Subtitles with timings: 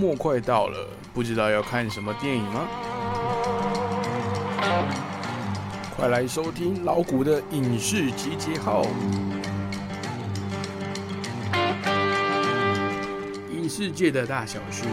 [0.00, 2.66] 末快到了，不知道要看什么电影吗？
[5.94, 8.86] 快来收听老谷的影视集结号，
[13.52, 14.84] 影视界的大小事，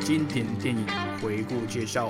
[0.00, 0.84] 经典电影
[1.22, 2.08] 回顾介绍，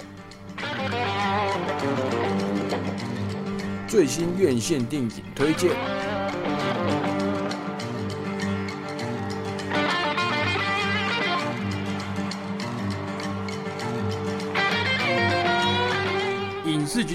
[3.86, 5.95] 最新院线电影推荐。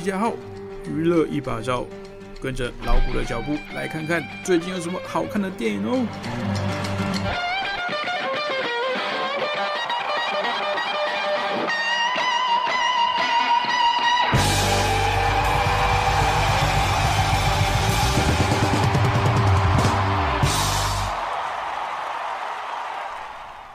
[0.02, 0.34] 加号，
[0.88, 1.86] 娱乐一把照，
[2.42, 6.81] 跟着老虎的脚步来看看最近有什么好看的电影哦。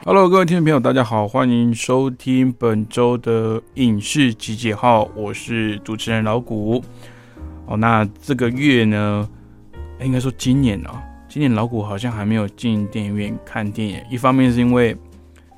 [0.07, 6.81] Hello，各位听众朋友，大家好，欢迎收听本周的影视集结号，我是主持人老谷。
[7.65, 9.27] 哦，那这个月呢，
[9.99, 14.01] 应该说今年啊，今年老谷好像还没有进电影院看电影。
[14.09, 14.95] 一方面是因为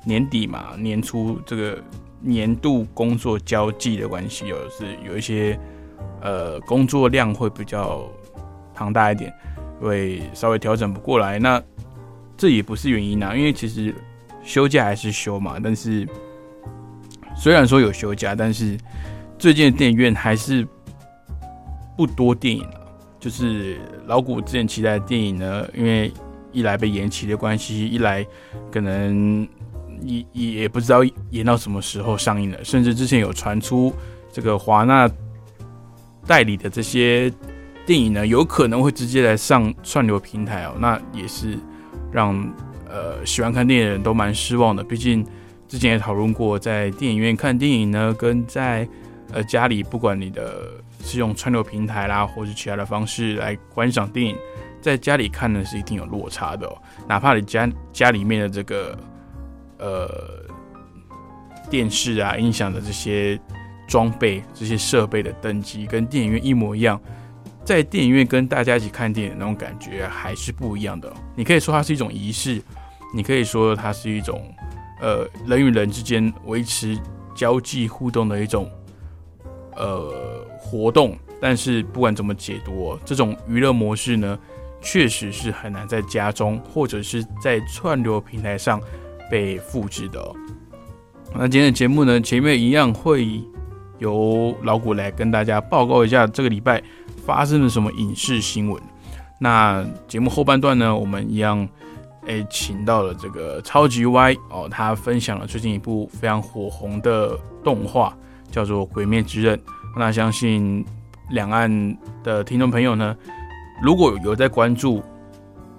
[0.04, 1.78] 年底嘛，年初这个
[2.20, 5.56] 年度工作交际的关系，有是有一些
[6.20, 8.02] 呃工作量会比较
[8.74, 9.32] 庞大一点，
[9.80, 11.38] 会稍微调整不过来。
[11.38, 11.62] 那
[12.36, 13.94] 这也不是原因啊，因为其实。
[14.50, 16.04] 休假还是休嘛，但是
[17.36, 18.76] 虽然说有休假，但是
[19.38, 20.66] 最近的电影院还是
[21.96, 22.66] 不多电影。
[23.20, 26.12] 就是老谷之前期待的电影呢，因为
[26.50, 28.26] 一来被延期的关系，一来
[28.72, 29.46] 可能
[30.02, 33.92] 也也不知道延到什么时候上映了，甚至之前有传出
[34.32, 35.08] 这个华纳
[36.26, 37.32] 代理的这些
[37.86, 41.56] 电影呢，有可能会直接来上串流平台哦，那也是
[42.10, 42.52] 让。
[42.90, 44.82] 呃，喜欢看电影的人都蛮失望的。
[44.82, 45.24] 毕竟
[45.68, 48.88] 之前也讨论过，在电影院看电影呢，跟在
[49.32, 50.72] 呃家里，不管你的
[51.04, 54.36] 是用串流平台啦，或是其他的方式来观赏电影，
[54.80, 56.68] 在家里看呢是一定有落差的。
[57.06, 58.98] 哪怕你家家里面的这个
[59.78, 60.10] 呃
[61.70, 63.40] 电视啊、音响的这些
[63.86, 67.00] 装备、这些设备的等级跟电影院一模一样。
[67.62, 71.12] 在电影院跟大家一起看电影那种感觉还是不一样的。
[71.36, 72.60] 你可以说它是一种仪式，
[73.14, 74.42] 你可以说它是一种
[75.00, 76.98] 呃人与人之间维持
[77.34, 78.70] 交际互动的一种
[79.76, 81.16] 呃活动。
[81.40, 84.38] 但是不管怎么解读，这种娱乐模式呢，
[84.82, 88.80] 确实是很难在家中或者是在串流平台上
[89.30, 90.32] 被复制的。
[91.34, 93.42] 那今天的节目呢，前面一样会
[93.98, 96.82] 由老谷来跟大家报告一下这个礼拜。
[97.26, 98.82] 发生了什么影视新闻？
[99.38, 100.96] 那节目后半段呢？
[100.96, 101.68] 我们一样，
[102.26, 108.16] 诶，请到了这个超级 Y 哦，他分享了最近一部非常火红的动画，
[108.50, 109.56] 叫做《鬼灭之刃》。
[109.96, 110.84] 那相信
[111.30, 113.16] 两岸的听众朋友呢，
[113.82, 115.02] 如果有在关注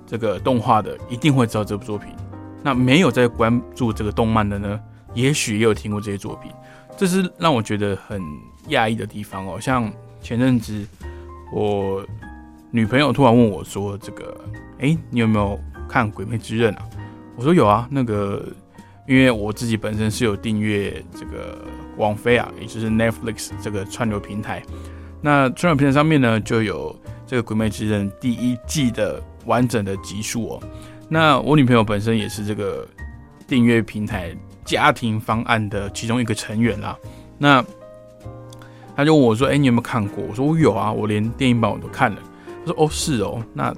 [0.05, 2.09] 这个动画的，一定会知道这部作品。
[2.63, 4.79] 那没有在关注这个动漫的呢，
[5.13, 6.51] 也许也有听过这些作品。
[6.97, 8.21] 这是让我觉得很
[8.69, 9.59] 讶异的地方哦。
[9.59, 9.91] 像
[10.21, 10.85] 前阵子。
[11.53, 12.01] 我
[12.69, 14.39] 女朋友突然问我说：“这个，
[14.79, 15.59] 哎，你有没有
[15.91, 16.83] 看《鬼灭之刃》啊？”
[17.35, 18.45] 我说：“有啊，那个，
[19.07, 21.57] 因为我自己本身是有订阅这个
[21.97, 24.61] 网飞啊，也就是 Netflix 这个串流平台。
[25.21, 26.95] 那串流平台上面呢，就有
[27.25, 30.63] 这个《鬼灭之刃》第一季的完整的集数哦。
[31.09, 32.87] 那我女朋友本身也是这个
[33.47, 36.97] 订阅平台家庭方案的其中一个成员啦。
[37.37, 37.63] 那
[38.95, 42.21] 他就问我说：“哎，你有没有看过？”我说：“我有啊，我连电影版我都看了。”
[42.65, 43.73] 他说：“哦，是哦，那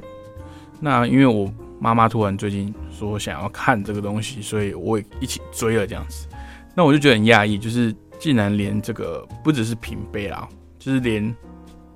[0.80, 1.52] 那因为我
[1.84, 6.26] 妈妈突然最近说想要看这个东西，所以我也一起追了这样子。
[6.74, 10.48] 那我就觉得很讶异，就是竟然连这个不只是平辈啦，
[10.80, 11.36] 就是连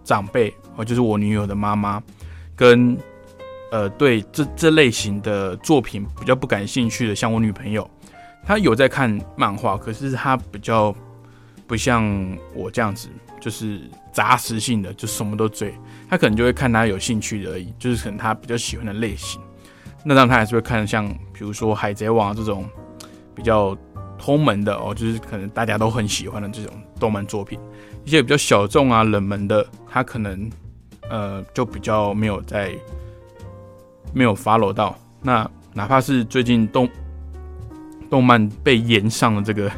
[0.04, 2.04] 长辈哦，就是我女友的妈妈，
[2.54, 2.98] 跟
[3.72, 7.90] 呃对这这类型的作品比较不感兴趣的，像我女朋友，
[8.46, 10.94] 她有在看漫画，可是她比较。”
[11.68, 13.10] 不像我这样子，
[13.42, 13.82] 就是
[14.14, 15.74] 杂食性的，就什么都追。
[16.10, 19.42] 他可能就会看她有兴趣的而已，就是可能他比较喜欢的类型。
[20.08, 22.64] 那当然他还是会看像，比如说《海贼王》这种
[23.36, 23.78] 比较
[24.18, 27.60] 通门的哦，就是可能大家都很喜欢的这种动漫作品。
[28.06, 30.50] 一些比较小众啊、冷门的，他可能
[31.10, 32.74] 呃就比较没有在
[34.14, 34.98] 没有 follow 到。
[35.22, 36.88] 那哪怕是最近动
[38.10, 39.70] 动漫被延上了这个《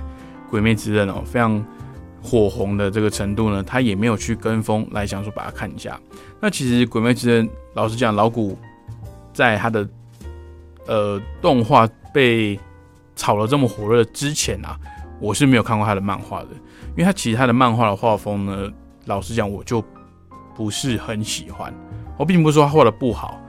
[0.48, 1.66] 鬼灭之刃》哦，非常。
[2.22, 5.98] 火红的这个程度呢，他也没有去跟风来想说把它看一下。
[6.42, 8.58] 那其实《鬼灭之刃》老实讲，老谷
[9.34, 9.88] 在他的
[10.90, 12.60] 呃动画被
[13.16, 14.76] 炒了这么火热之前啊，
[15.22, 16.48] 我是没有看过他的漫画的，
[16.92, 18.68] 因为他其实他的漫画的画风呢，
[19.06, 19.84] 老实讲我就
[20.56, 21.72] 不是很喜欢。
[22.18, 23.40] 我并不是说他画的不好，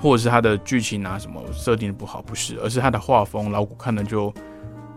[0.00, 4.32] 或者是他的剧情啊什么设定的不好，不是，而是他的画风老古看的就，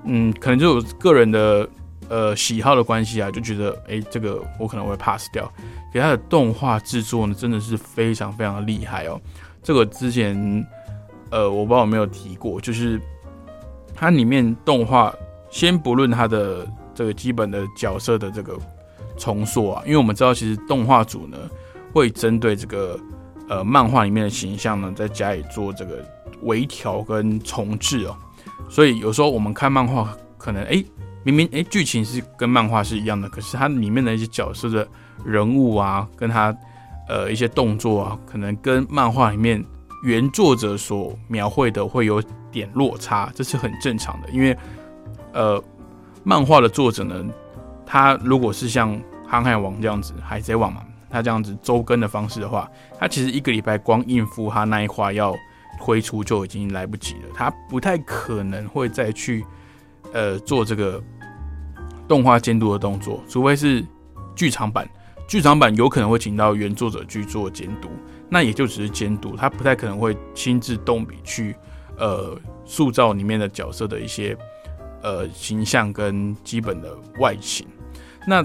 [0.06, 1.70] 嗯，可能就有个人的
[2.10, 5.52] 呃喜好的关系啊，就觉得哎，这个我可能会 pass 掉。
[5.94, 9.20] 给他的动画制作呢，真的是非常非常的厉害哦。
[9.62, 10.66] 这个之前，
[11.31, 13.01] 呃，我不知道有没有提过，就是
[13.95, 15.13] 它里面动画，
[15.50, 18.57] 先不论它的这个基本的角色的这个
[19.18, 21.38] 重塑啊，因为我们知道，其实动画组呢
[21.94, 23.00] 会针对这个
[23.50, 26.06] 呃漫画里面的形象呢，在加以做这个
[26.44, 28.16] 微调跟重置哦。
[28.69, 30.83] 所以有时候我们看漫画，可能哎，
[31.24, 34.88] 明明哎剧情是跟漫画是一样的，可是它里面的一些角色的。
[35.24, 36.51] 人物啊，跟他
[37.07, 39.63] 呃一些动作啊，可能跟漫画里面
[40.03, 42.21] 原作者所描绘的会有
[42.51, 44.30] 点落差，这是很正常的。
[44.30, 44.57] 因为
[45.33, 45.63] 呃，
[46.24, 47.25] 漫画的作者呢，
[47.86, 48.95] 他如果是像
[49.27, 52.69] 《航海王》这样子，《海贼王》嘛，他这样子周更的方式的话，
[53.00, 55.36] 他其实一个礼拜光应付他那一话要
[55.80, 59.45] 推出就已经来不及了，他不太可能会再去
[60.13, 61.01] 呃做这个
[62.07, 63.86] 动画监督的动作，除非是
[64.36, 64.88] 剧场版。
[65.27, 67.88] 剧场版有可能会请到原作者去做监督，
[68.33, 71.54] 那也就只是监督，他不太可能会亲自动笔去，
[71.98, 72.33] 呃，
[72.63, 74.38] 塑造里面的角色的一些，
[75.04, 77.68] 呃，形象跟基本的外形。
[78.25, 78.42] 那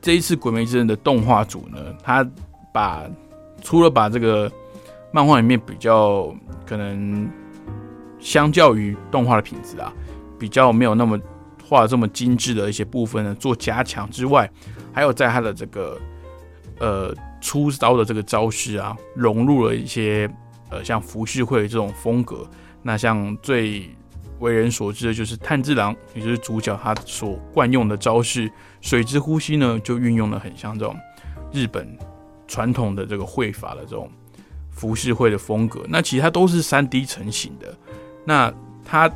[0.00, 2.26] 这一次《鬼灭之刃》的动画组呢，他
[2.72, 3.02] 把
[3.60, 4.50] 除了把这个
[5.12, 6.34] 漫画里面比较
[6.64, 7.30] 可能
[8.18, 9.92] 相较于动画的品质啊，
[10.38, 11.20] 比较没有那么
[11.68, 14.50] 画这么精致的一些部分呢做加强之外，
[14.94, 16.00] 还有在他的这个。
[16.78, 17.10] 呃，
[17.46, 20.28] 出招的这个招式啊，融入了一些
[20.68, 22.44] 呃，像浮世绘这种风格。
[22.82, 23.88] 那像最
[24.40, 28.50] 为人所知的就是炭治郎，也就是主角他所惯用的招式
[28.80, 30.96] 水之呼吸呢，就运用了很像这种
[31.52, 31.96] 日本
[32.48, 34.10] 传统的这个绘法的这种
[34.72, 35.84] 浮世绘的风格。
[35.88, 37.72] 那其实它都是三 D 成型的，
[38.24, 38.52] 那
[38.84, 39.08] 它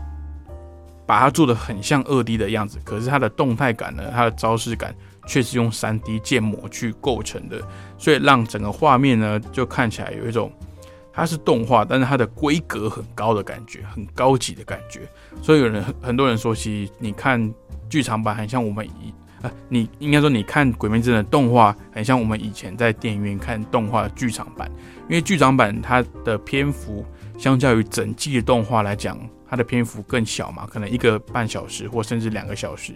[1.04, 4.94] 把它做的很像二 D 的样子，可是它的动态感呢，它的招式感。
[5.26, 7.60] 却是用三 D 建模去构成的，
[7.98, 10.52] 所以让整个画面呢，就看起来有一种
[11.12, 15.00] 它是动画，但是它的规格很高的感觉，很高级的感觉。
[15.42, 17.52] 所以有人很多人说，其实你看
[17.88, 19.12] 剧场版很像我们以
[19.42, 24.70] 啊，你应该说你看《鬼灭之刃》的动画很像我们以前在电影院看动画剧场版，
[25.08, 27.04] 因为剧场版它的篇幅
[27.38, 29.18] 相较于整季的动画来讲，
[29.48, 32.94] 它的篇幅更小嘛，可能一个半小时或甚至两个小时。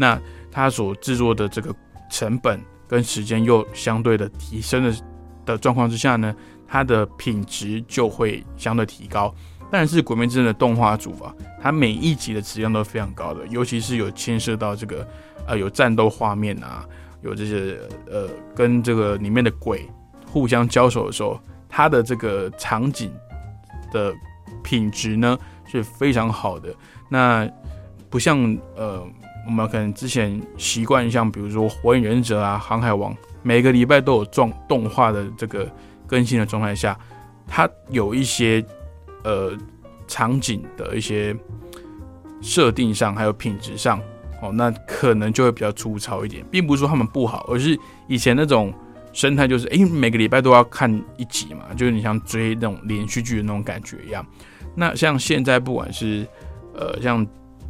[0.00, 0.16] 那
[0.48, 1.74] 它所制作的这个
[2.08, 4.94] 成本跟时间又相对的提升的
[5.44, 6.32] 的状况之下呢，
[6.68, 9.34] 它的品质就会相对提高。
[9.72, 15.06] 但是《鬼灭之刃》的动画组啊，它每一集的质量都非常高的，尤其是有牵涉到这个
[15.48, 16.86] 呃有战斗画面啊，
[17.20, 19.84] 有这些呃跟这个里面的鬼
[20.24, 23.12] 互相交手的时候，它的这个场景
[23.90, 24.14] 的
[24.62, 26.72] 品质呢是非常好的。
[27.10, 27.50] 那
[28.08, 29.04] 不像呃。
[29.48, 35.66] 我们可能之前习惯像比如说《火影忍者》啊，《航海王》，每个礼拜都有状动画的这个
[36.06, 36.96] 更新的状态下，
[37.46, 38.62] 它有一些
[39.24, 39.56] 呃
[40.06, 41.34] 场景的一些
[42.42, 43.98] 设定上，还有品质上，
[44.42, 47.74] 哦，那可能就会比较粗糙一点，并不是说他们不好，而是
[48.06, 48.70] 以前那种
[49.14, 54.22] 生态就是，哎，每个礼拜都要看一集嘛，就是你像追那种连续剧的那种感觉一样。
[54.74, 56.28] 那像现在不管是
[56.74, 57.26] 呃像。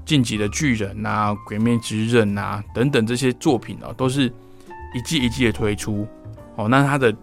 [0.09, 4.33] 晋级的巨人呐，鬼灭之刃呐，等等这些作品哦，都是
[4.95, 6.09] 一季一季的推出
[6.57, 7.15] 哦，那它的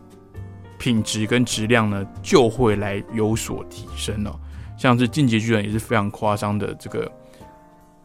[0.78, 4.40] 品质跟质量呢，就会来有所提升哦。
[4.78, 7.12] 像是晋级巨人也是非常夸张的，这个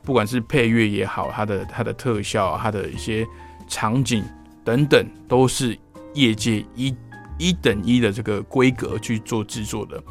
[0.03, 3.27] 不管是配乐也好，它的它的特效，它的一些
[3.69, 4.25] 场景
[4.65, 5.79] 等等，都是
[6.15, 6.97] 业界一
[7.37, 10.03] 一等一的这个规格去做制作的。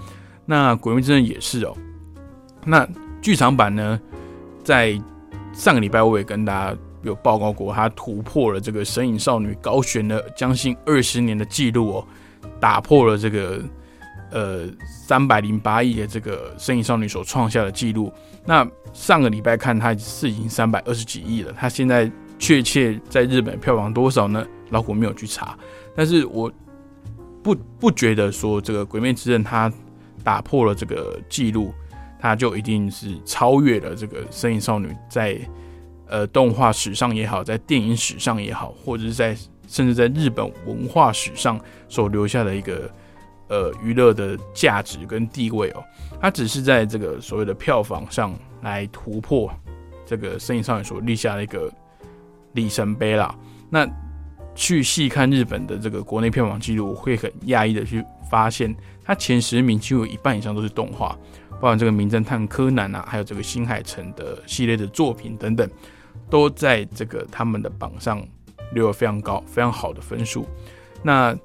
[0.45, 1.75] 那鬼灭之刃也是哦，
[2.63, 2.87] 那
[3.19, 3.99] 剧场版呢？
[4.63, 4.99] 在
[5.53, 12.07] 上个礼拜，我也跟大家有报告过，他突破了这个《神隐少女》高悬了将近二十年的记录哦，
[12.59, 13.61] 打破了这个
[14.31, 14.67] 呃
[15.07, 18.11] 三百零八亿的这个《神隐少女》所创下的记录。
[18.45, 21.53] 那上个礼拜看，它是已经三百二十几亿了。
[21.57, 24.45] 它现在确切在日本票房多少呢？
[24.69, 25.57] 老虎没有去查，
[25.95, 26.51] 但是我
[27.41, 29.71] 不不觉得说这个《鬼灭之刃》它
[30.23, 31.73] 打破了这个记录。
[32.19, 35.39] 它就一定是超越了这个《身影少女》在
[36.07, 39.35] 呃动画史上也好，在电影史上也好，或者是在
[39.67, 42.91] 甚至在日本文化史上所留下的一个
[43.47, 45.83] 呃娱乐的价值跟地位哦，
[46.19, 49.49] 它只是在这个所谓的票房上来突破
[50.05, 51.71] 这个《身影少女》所立下的一个
[52.53, 53.33] 里程碑啦。
[53.69, 53.87] 那
[54.55, 61.17] 去细看日本的这个国内票房记录，会很讶异的去发现，它前十名几乎一半以上都是动画，
[61.59, 65.69] 包含这个《名侦探柯南》啊，还有这个新海诚的系列的作品等等，
[66.29, 68.25] 都在这个他们的榜上
[68.73, 70.47] 留有非常高、非常好的分数。
[71.03, 71.35] 那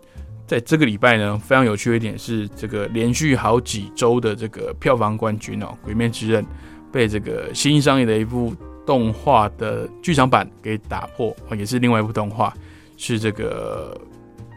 [0.47, 6.45] 在这个礼拜呢，非常有趣的一点是，这个连续好几周的这个票房冠军哦，《鬼灭之刃》
[6.93, 8.55] 被这个新上映的一部
[8.87, 12.55] 动画的剧场版给打破，也是另外一部动画，
[12.97, 13.99] 是这个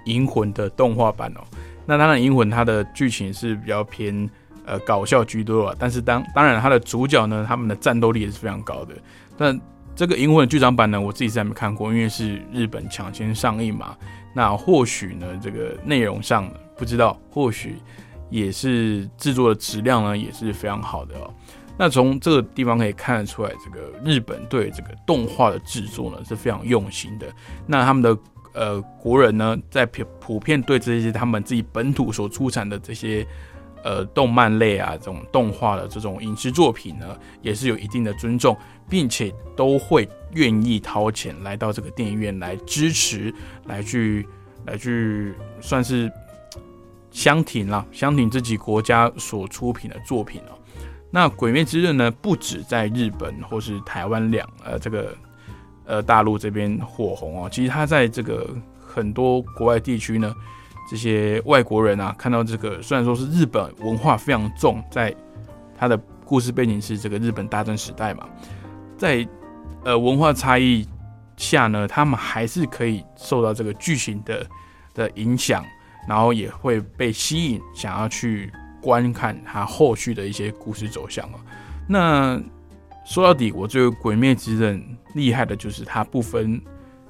[0.12, 1.42] 《银魂》的动画版哦。
[1.86, 4.30] 那当然，《银魂》它的剧情是比较偏
[4.68, 8.94] 呃搞笑居多啊，但是当当然它的主角呢，他们的战斗力也是非常高的。
[9.36, 9.60] 但
[9.96, 13.98] 这个《银魂》剧场版呢，我自己是还没看过，因为是日本抢先上映嘛。
[14.34, 16.48] 那或许呢，这个内容上
[16.78, 17.78] 不知道，或许
[18.30, 21.34] 也是制作的质量呢也是非常好的哦。
[21.80, 27.26] 那从这个地方可以看得出来，这个日本对这个动画的制作呢是非常用心的。
[27.66, 28.18] 那他们的
[28.54, 33.26] 呃国人呢，在普普遍对这些他们自己本土所出产的这些
[33.84, 38.58] 呃动漫类啊这种动画的这种影视作品呢，也是有一定的尊重。
[38.90, 43.34] 并且都会愿意掏钱来到这个电影院来支持，
[43.66, 44.26] 来去
[44.66, 46.10] 来去算是
[47.12, 50.58] 相挺啦，相挺自己国家所出品的作品哦。
[51.12, 55.14] 那《鬼灭之刃》呢，不止在日本或是台湾两呃这个
[55.86, 60.34] 呃大陆这边火红哦，其实它在这个很多国外地区呢，
[60.90, 65.14] 这些外国人啊看到这个，虽然说是日本文化非常重，在
[65.78, 68.28] 他的故事背景是这个日本大正时代嘛。
[68.98, 69.28] 在
[69.84, 70.88] 呃文化差异
[71.36, 74.48] 下呢，他们还是可以受到这个剧情的
[74.94, 75.64] 的影响，
[76.08, 78.52] 然后也会被吸引，想要去
[78.82, 81.40] 观看他后续的一些故事走向啊。
[81.88, 82.42] 那
[83.06, 84.80] 说到底，我觉得《鬼灭之刃》
[85.14, 86.60] 厉害的就是它不分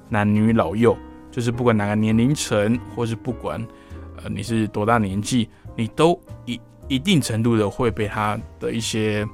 [0.08, 0.96] 男女老幼，
[1.38, 3.64] 就是不管哪个年龄层，或是不管
[4.16, 9.24] 呃你是多大年纪，你都一一定程度的会被他的一些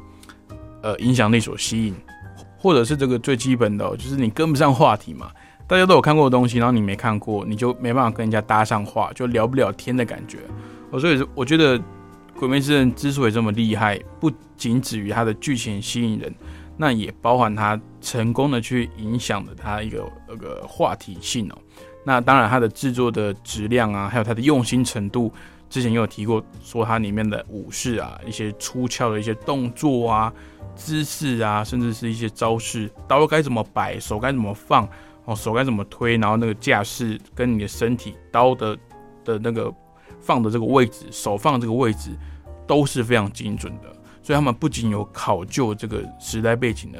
[0.82, 1.94] 呃影响力所吸引。
[2.58, 5.30] 或者是这个最基本的，就是你跟不上话题嘛。
[5.66, 10.40] 大家都有看过的东西，然后你没看过，你就没办法跟人家搭上话，就聊不了天的感觉。
[10.90, 11.78] 我所以我觉得
[12.38, 16.34] 《鬼灭之刃》之所以这么厉害，不仅止于它的剧情吸引人，
[16.76, 21.58] 那也包含它成功的去影响了它一个那个话题性哦。
[22.04, 25.32] 那当然它的制作的质量啊，还有它的用心程度，
[25.68, 30.32] 之前也有提过，说它里面的武士啊，一些出鞘的一些动作啊。
[30.76, 34.88] 姿势啊，甚至是一些招式，刀该怎么摆，手该怎么放，
[35.24, 38.76] 哦，手该怎么推，然后那个架势跟你的身体刀的
[39.24, 39.72] 的那个
[40.20, 42.10] 放的这个位置，手放这个位置
[42.66, 43.82] 都是非常精准的。
[44.20, 46.98] 所以他们不仅有考究这个时代背景呢，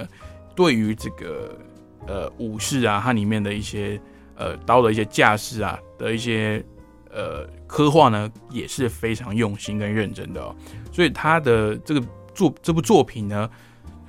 [0.55, 1.59] 对于这个
[2.07, 4.01] 呃武士啊，它里面的一些
[4.37, 6.65] 呃刀的一些架势啊的一些
[7.11, 10.55] 呃刻画呢，也是非常用心跟认真的哦。
[10.93, 12.03] 所以他的这个。
[12.35, 13.49] 作这部作品呢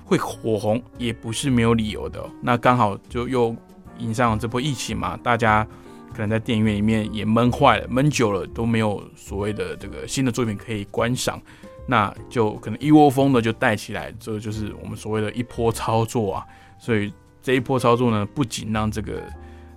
[0.03, 2.27] 会火红，也不是没有理由的。
[2.41, 3.55] 那刚好就又
[3.99, 5.63] 迎上这波疫情嘛，大家
[6.11, 11.39] 可能在电影院里面也闷坏了，闷久了都没有所谓的这个新的作品可以观赏，
[11.85, 16.45] 那就可能一窝蜂的就带起来，这就是我们所谓的一波操作啊。
[16.79, 17.13] 所以
[17.43, 19.21] 这一波操作呢，不仅让这个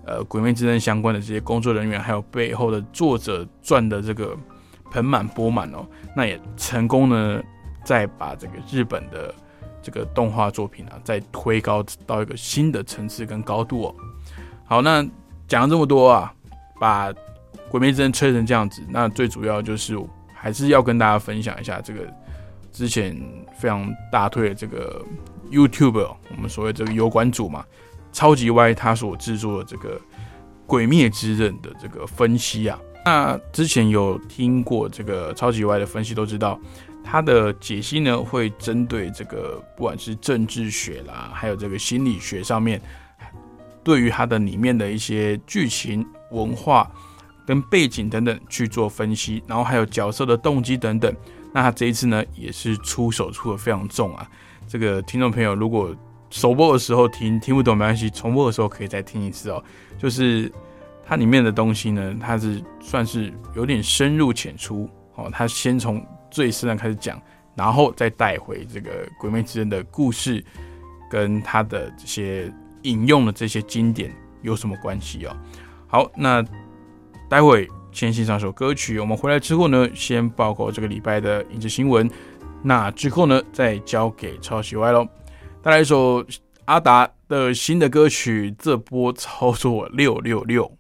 [0.09, 4.37] 呃《鬼灭之刃》相关的这些工作人员，还有背后的作者赚的这个
[4.91, 5.87] 盆满钵满哦，
[6.17, 7.43] 那也成功呢。
[7.85, 9.35] 再把这个日本的
[9.81, 13.95] 这个动画作品啊，再推高到一个新的层次跟高度哦。
[14.67, 15.03] 好，那
[15.47, 16.31] 讲了这么多啊，
[16.79, 17.11] 把
[17.71, 19.99] 《鬼灭之刃》吹成这样子，那最主要就是
[20.35, 22.01] 还是要跟大家分享一下这个
[22.73, 23.19] 之前
[23.59, 25.03] 非常大推的这个
[25.51, 27.65] YouTube，我们所谓这个油管组嘛，
[28.19, 29.97] 超级 Y 他所制作的这个
[30.67, 32.77] 《鬼灭之刃》的这个分析啊。
[33.05, 36.59] 那之前有听过这个超级 Y 的分析，都知道。
[37.05, 42.83] 他的解析呢，会针对这个不管是政治学啦，还有这个心理学上面，
[43.85, 46.91] 对于它的里面的一些剧情、文化
[47.47, 51.15] 跟背景等等去做分析，然后还有角色的动机等等。
[51.55, 54.29] 那他这一次呢，也是出手出的非常重啊。
[54.67, 55.95] 这个听众朋友如果
[56.31, 59.63] 首播的时候听听不懂没关系，重播的时候可以再听一次哦。
[59.99, 60.51] 就是
[61.05, 65.31] 它里面的东西呢，它是算是有点深入浅出哦。
[65.33, 67.21] 它先从最深的开始讲，
[67.55, 70.45] 然后再带回这个《鬼灭之刃》的故事，
[71.11, 75.37] 跟他的这些引用的这些经典有什么关系哦？
[75.87, 76.45] 好，那
[77.29, 79.01] 待会先欣赏首歌曲。
[79.01, 82.09] 我们回来之后呢，先报告这个礼拜的影视新闻。
[82.63, 85.09] 那之后呢，再交给超级 Y 喽。
[85.69, 86.25] 带来一首
[86.65, 90.73] 阿达的新的歌曲，这波操作六六六。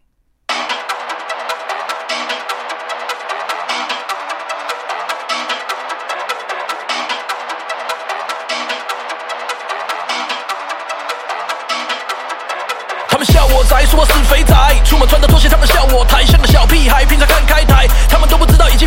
[13.07, 17.05] 他们笑我宅说我是肥宅，出门穿的拖鞋，他们笑我台像个小屁孩。
[17.05, 17.87] 平常看开台，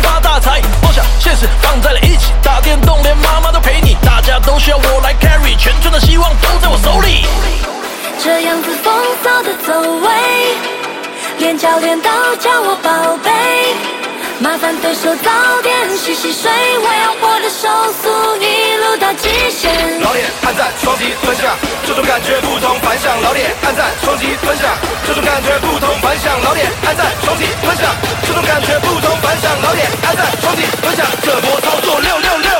[0.00, 0.60] 经发大财。
[0.82, 7.26] 梦想现实放在了一起，打电动连妈妈都陪你，大家都需要我来 carry，全村的希望都在我手里。
[8.22, 10.08] 这样子风骚的走位，
[11.38, 13.91] 连教练都叫我宝贝。
[14.42, 15.30] 麻烦对手早
[15.62, 17.68] 点洗洗睡，我要我的手
[18.02, 18.10] 速
[18.42, 19.70] 一路到极限。
[20.00, 21.56] 老脸，按赞双击分享，
[21.86, 23.22] 这种感觉不同凡响。
[23.22, 24.68] 老脸，按赞双击分享，
[25.06, 26.34] 这种感觉不同凡响。
[26.42, 27.94] 老脸，按赞双击分享，
[28.26, 29.48] 这种感觉不同凡响。
[29.62, 32.50] 老脸，按赞双击分享，这波操作六六六。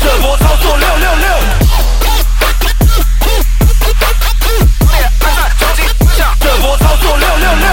[0.00, 1.49] 这波操作六六六。
[6.80, 7.66] 操作六六六。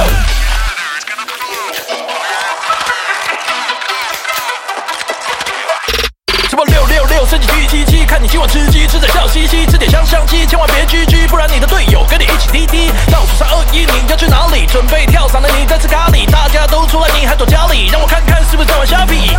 [6.49, 8.05] 什么六六六升级 G 七七？
[8.05, 12.91] 看你今晚吃鸡，吃得笑嘻嘻，吃点香香鸡，千万别拘拘，不然你的队友跟你一起滴滴。
[13.11, 14.65] 倒数三二一，你要去哪里？
[14.65, 17.87] 准备跳伞的你在吃咖喱，大家都出来，你还躲家里？
[17.91, 19.35] 让我看看是不是在玩虾皮。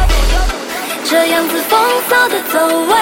[1.04, 2.96] 这样子风骚的走位，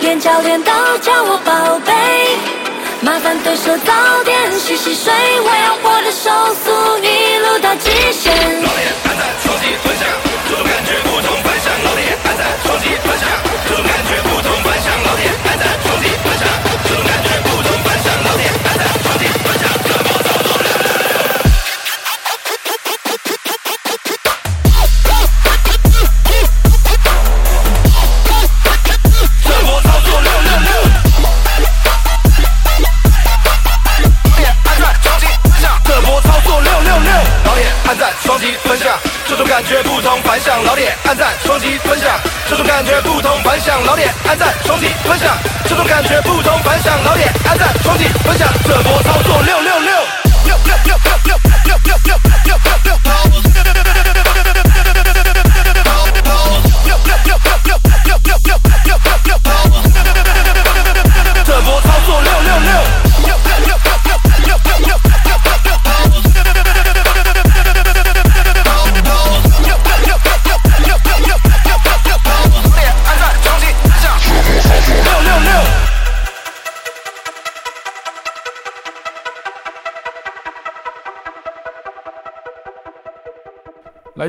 [0.00, 2.63] 连教练都叫我宝贝。
[3.04, 3.92] 麻烦对手早
[4.24, 6.32] 点洗洗睡，我要我的手
[6.64, 6.72] 速
[7.04, 8.32] 一路到极限。
[8.64, 10.08] 老铁，按赞双击分享，
[10.48, 11.68] 这种感觉不同凡响。
[11.84, 13.28] 老铁，按赞双击分享，
[13.68, 14.03] 这种感觉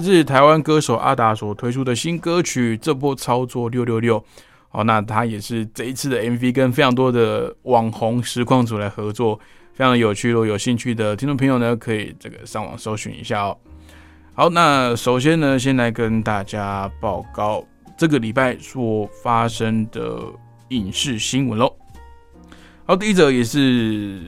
[0.06, 4.20] 自台湾歌手阿达所推出的新歌曲《这波操作六六六》，
[4.70, 9.39] 好，那他也是这一次的 MV 跟非常多的网红实况组来合作，
[9.74, 10.30] 非常的有趣。
[10.30, 13.58] 如果有兴趣的听众朋友呢，可以这个上网搜寻一下哦。
[14.36, 17.65] 好，那首先呢，先来跟大家报告
[17.98, 20.22] 这个礼拜所发生的
[20.70, 21.76] 影视新闻喽。
[22.86, 24.22] 好，第一则也是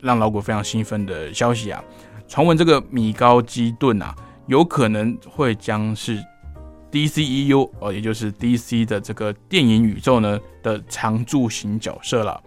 [0.00, 1.82] 让老谷非常兴奋的消息啊，
[2.28, 4.14] 传闻这个米高基顿啊。
[4.48, 6.18] 有可能会将是
[6.90, 12.42] DCEU 哦，也就是 DC 的这个电影宇宙呢的常驻型角色了。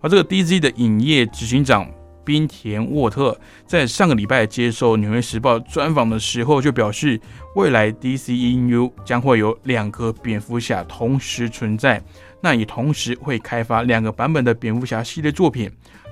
[0.00, 1.86] 而这个 DC 的影业执行长
[2.24, 7.20] 滨田沃特在上个礼拜接受《纽约时报》专访的时候就表示，
[7.56, 12.00] 未来 DCEU 将会有两个蝙蝠侠同时存在，
[12.40, 15.70] 那也同时会开发两个版本的蝙蝠侠系列作品。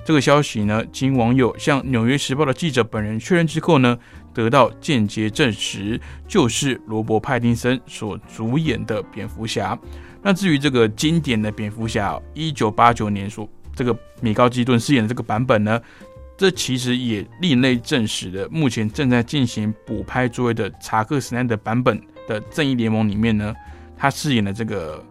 [0.09, 3.95] 这个消息呢，经网友向《纽约时报》的记者本人确认之后呢。
[4.33, 9.77] 得到间接证实，就是罗伯·派丁森所主演的蝙蝠侠。
[10.23, 15.79] 那至于这个经典的蝙蝠侠，一九八九年所这个米高基顿饰演的这个版本呢，
[16.37, 18.47] 这其实也另类证实的。
[18.49, 23.53] 目前正在进行补拍作业的查克·史奈德版本的《正义联盟》里面呢，
[23.95, 25.03] 他饰演的这个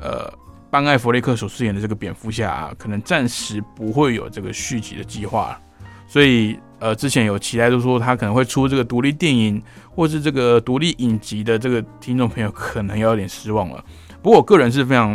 [0.00, 0.32] 呃
[0.70, 5.60] 班·艾弗雷克所饰演的这个蝙蝠侠，啊，可能暂时不会有这个续集的计划
[6.06, 6.58] 所以。
[6.80, 9.62] 呃，之前有期待，都说他可能会出这个独立电影，
[9.94, 13.84] 或是这个独立影集的这个听众朋友可能要有点失望了。
[14.22, 15.14] 不过我个人是非常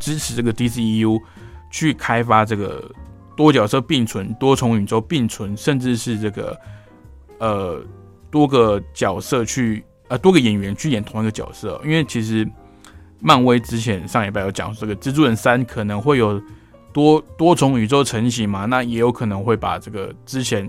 [0.00, 1.20] 支持这个 DCEU
[1.70, 2.90] 去开发这个
[3.36, 6.58] 多角色并存、多重宇宙并存，甚至是这个
[7.38, 7.80] 呃
[8.28, 11.80] 多个角色去呃多个演员去演同一个角色。
[11.84, 12.44] 因为其实
[13.20, 16.42] 漫威之前上礼拜有讲这个蜘蛛人三可能会有
[16.92, 20.68] 多多重宇宙成型嘛，那也有可能会把这个之前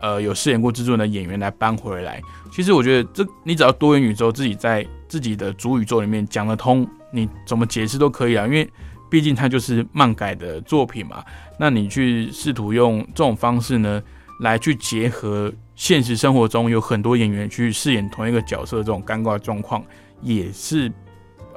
[0.00, 2.20] 呃有饰演过蜘蛛人的演员来搬回来。
[2.52, 8.68] 其实我觉得这你只要多元宇宙自己在自己的主宇宙里面讲得通，你怎么解释都可以啊，因为
[9.08, 11.24] 毕竟它就是漫改的作品嘛。
[11.58, 14.02] 那你去试图用这种方式呢，
[14.40, 19.84] 来去结合现实生活中有很多演员去饰演同一个角色这种尴尬状况，
[20.22, 20.90] 也是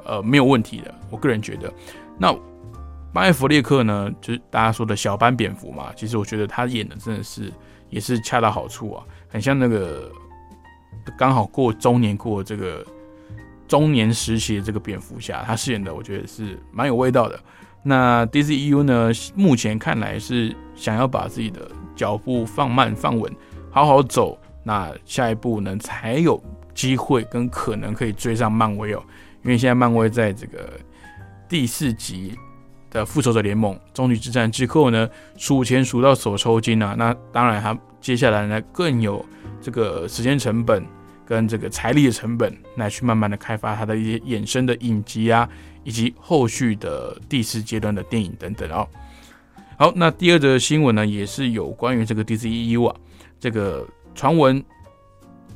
[0.04, 0.94] 呃没有问题的。
[1.10, 1.72] 我个人觉得，
[2.18, 2.34] 那。
[3.12, 5.92] 巴艾弗列克呢，就是大家说的小班蝙蝠嘛。
[5.94, 7.48] 其实我觉得他演的真的是
[7.88, 10.10] 也是恰到好处啊，很像那个
[11.16, 12.84] 刚好过中年过这个
[13.68, 17.38] 中年时期的这个蝙蝠侠，他饰演的我觉得是蛮有味道的。
[17.84, 23.32] 那 DCEU 呢，目前看来是想要把自己的脚步放慢放稳，
[23.70, 26.42] 好好走，那下一步呢才有
[26.74, 29.00] 机会跟可能可以追上漫威哦。
[29.44, 30.80] 因为现在漫威在这个
[31.48, 32.36] 第四集。
[32.90, 39.26] 的复仇者联盟终局之战之后呢，数钱数到手抽筋啊，那当然他接下来呢更有
[39.60, 40.86] 这个时间成本
[41.26, 45.48] 跟这个财力的成本来去慢慢的开发他的一些衍生的影集啊，
[45.82, 48.86] 以及后续的第四阶段的电影等等哦。
[49.76, 52.94] 好，那第二则新闻呢，也是有关于这个 DCEU 啊，
[53.40, 54.64] 这个传闻，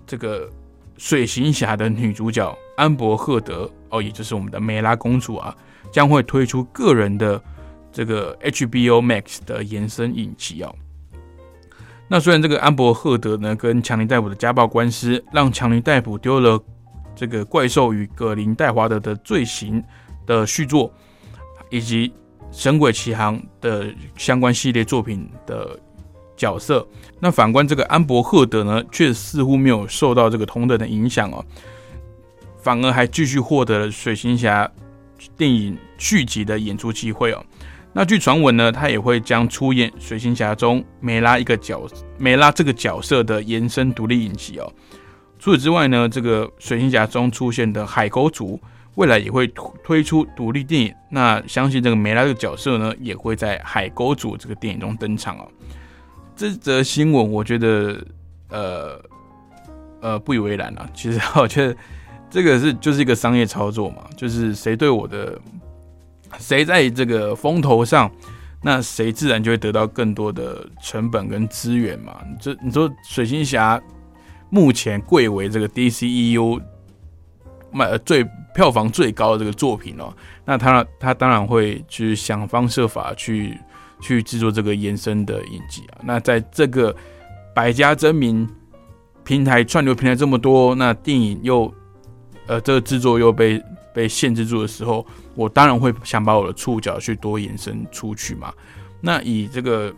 [0.04, 0.50] 这个
[0.96, 5.54] 水行侠的女主角安博赫德哦，也就是我们的梅拉公主啊。
[5.90, 7.42] 将会推出个人的
[7.90, 10.74] 这个 HBO Max 的延伸影集哦。
[12.06, 16.62] 那虽然这个安博赫德呢跟强尼戴普的家暴官司，让强尼戴普丢了
[17.16, 19.82] 这个怪兽与格林戴华德的罪行
[20.26, 20.92] 的续作，
[21.70, 22.12] 以及
[22.52, 25.78] 神鬼奇航的相关系列作品的
[26.36, 26.86] 角色，
[27.18, 31.42] 那反观这个安博赫德呢，却似乎没有受到这个同等的影响哦，
[32.60, 34.70] 反而还继续获得了水行侠。
[35.36, 37.44] 电影续集的演出机会哦，
[37.92, 44.72] 那据传闻呢，他也会将出演水行侠中梅拉一个角梅拉这个角色的延伸独立影集哦。
[45.36, 48.60] 除此之外呢，这个水行侠中出现的海沟族
[48.94, 55.48] 未来也会推出独立电影，那相信这个梅拉这个角色呢，也会在海沟族这个电影中登场哦。
[56.36, 58.00] 这则新闻我觉得
[58.50, 59.02] 呃
[60.00, 61.76] 呃不以为然啊，其实我觉得。
[62.30, 65.38] 这个是就是一个商业操作嘛，就是谁对我的，
[66.38, 68.10] 谁在这个风头上，
[68.62, 72.18] 那谁自然就会得到更多的成本跟资源嘛。
[72.40, 73.80] 这你说水星侠
[74.50, 76.60] 目前贵为这个 DCEU
[77.70, 80.12] 卖最票房最高的这个作品哦，
[80.44, 83.58] 那他他当然会去想方设法去
[84.00, 86.00] 去制作这个延伸的影集啊。
[86.02, 86.94] 那在这个
[87.54, 88.48] 百家争鸣
[89.22, 91.72] 平台串流平台这么多，那电影又
[92.48, 93.62] 呃，这个制作又被
[93.94, 98.52] 被限制住的时候，我当然会想把我的触角去多延伸出去嘛。
[99.00, 99.94] 那以这个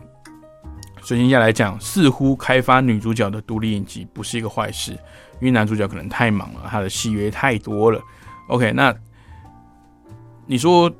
[1.01, 4.91] 水星下来讲，似乎开发女主角的独立影集不是一个坏事，
[5.39, 7.99] 因为男主角可能太忙了，他的戏约太多了。
[8.49, 8.93] OK，那
[10.45, 10.91] 你说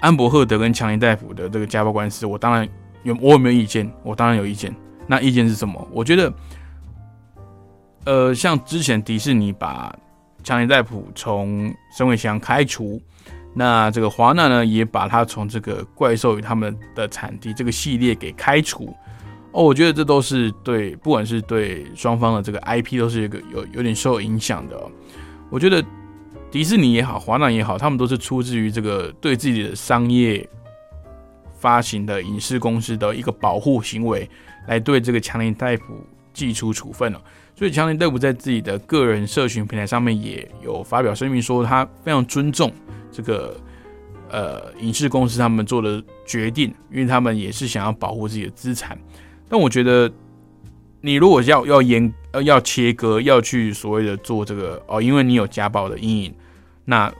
[0.00, 2.66] 安伯赫德跟强尼戴夫的这个家暴官司，我当然
[3.02, 3.92] 有，我有没有意见？
[4.02, 4.74] 我当然有意见。
[5.06, 5.86] 那意见是什么？
[5.92, 6.32] 我觉得，
[8.04, 9.94] 呃，像之前迪士尼把
[10.46, 13.02] 强尼戴普从神尾祥开除，
[13.52, 18.94] 那这个华纳呢也把他从这个怪兽与他们的产地这个系列给开除。
[19.50, 24.80] 哦，我觉得这都是对，不管是对双方的这个 IP 都是一个有有点受影响的。
[25.50, 25.84] 我觉得
[26.48, 30.48] 迪士尼也好，华纳也好，他们都是出自于这个对自己的商业
[31.58, 34.30] 发行的影视公司的一个保护行为，
[34.68, 37.20] 来对这个强尼戴普寄出处分了。
[37.58, 42.70] 所以，强尼戴普在自己的个人社群平台上面也有发表声明，说他非常尊重
[43.10, 43.58] 这个
[44.28, 48.98] 呃影视公司他们做的决定，因为他们也是想要保护自己的资产。
[49.48, 50.12] 但我觉得，
[51.00, 56.34] 你如果要要严呃要切割，要去所谓的做这个哦，因为你有家暴的阴影，
[56.84, 57.10] 那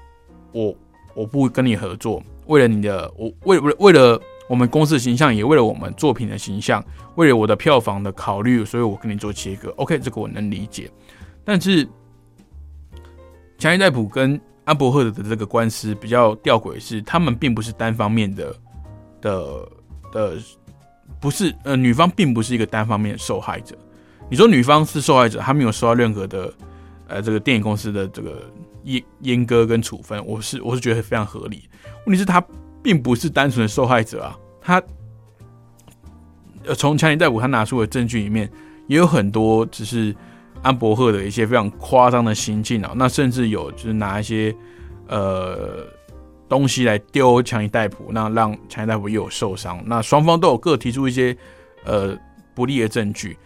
[0.53, 0.77] 我
[1.15, 4.21] 我不跟你合作，为了你的我为为为了。
[4.49, 6.85] 我们公司的形象也为了我们作品的形象，
[7.17, 9.71] 为了我的票房的考虑，所以我跟你做切割。
[9.77, 10.89] OK，这个我能理解。
[11.45, 11.87] 但是
[13.59, 18.55] 强尼戴普跟安伯赫德的这个官司比较吊诡，是他们并不是单方面的
[19.21, 19.69] 的
[20.13, 20.37] 的，
[21.21, 23.77] 不是呃，女方并不是一个单方面的受害者。
[24.31, 26.55] 你说女方是受害者，她没有受到任何的
[27.09, 28.49] 呃这个电影公司的这个
[28.85, 31.69] 阉阉割跟处分，我是我是觉得非常合理。
[32.07, 32.41] 问题是她。
[32.87, 34.81] 并不是单纯的受害者啊，他
[36.65, 38.49] 呃从强尼戴普他拿出的证据里面，
[38.87, 40.15] 也有很多只是
[40.63, 44.55] 安伯赫的一些非常夸张的行径啊，那甚至有就是拿一些
[45.09, 45.85] 呃
[46.49, 49.83] 东西来丢强尼戴普，那让强尼戴普又有受伤。
[49.85, 51.37] 那双方都有各提出一些
[51.85, 52.17] 呃
[52.55, 53.37] 不利的证据。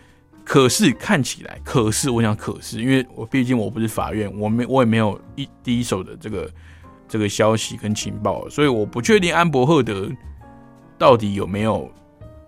[0.44, 6.50] 可是看起来，可是我想，可是因为我毕竟我不是法院，我没我也没有一第一手的这个
[7.10, 10.08] 这个消息跟情报，所以我不确定安伯赫德
[10.96, 11.92] 到底有没有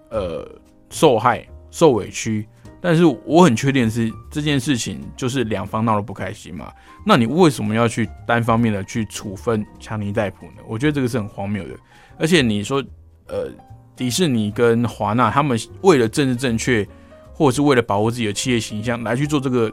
[0.08, 0.48] 呃
[0.88, 2.48] 受害受委屈。
[2.80, 6.72] 但是我很确定是这件事情就是两方闹得不开心嘛？
[7.04, 10.62] 那你为什么要去单方面的去处分强尼戴普呢？
[10.66, 11.74] 我觉得这个是很荒谬的。
[12.18, 12.82] 而且你说
[13.26, 13.50] 呃
[13.94, 16.88] 迪士尼跟华纳他们为了政治正确。
[17.34, 19.72] 或者是为了保护自己的企业形象来去做这个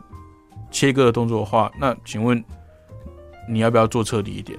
[0.71, 2.41] 切割的动作的话，那请问
[3.49, 4.57] 你要不要做彻底一点？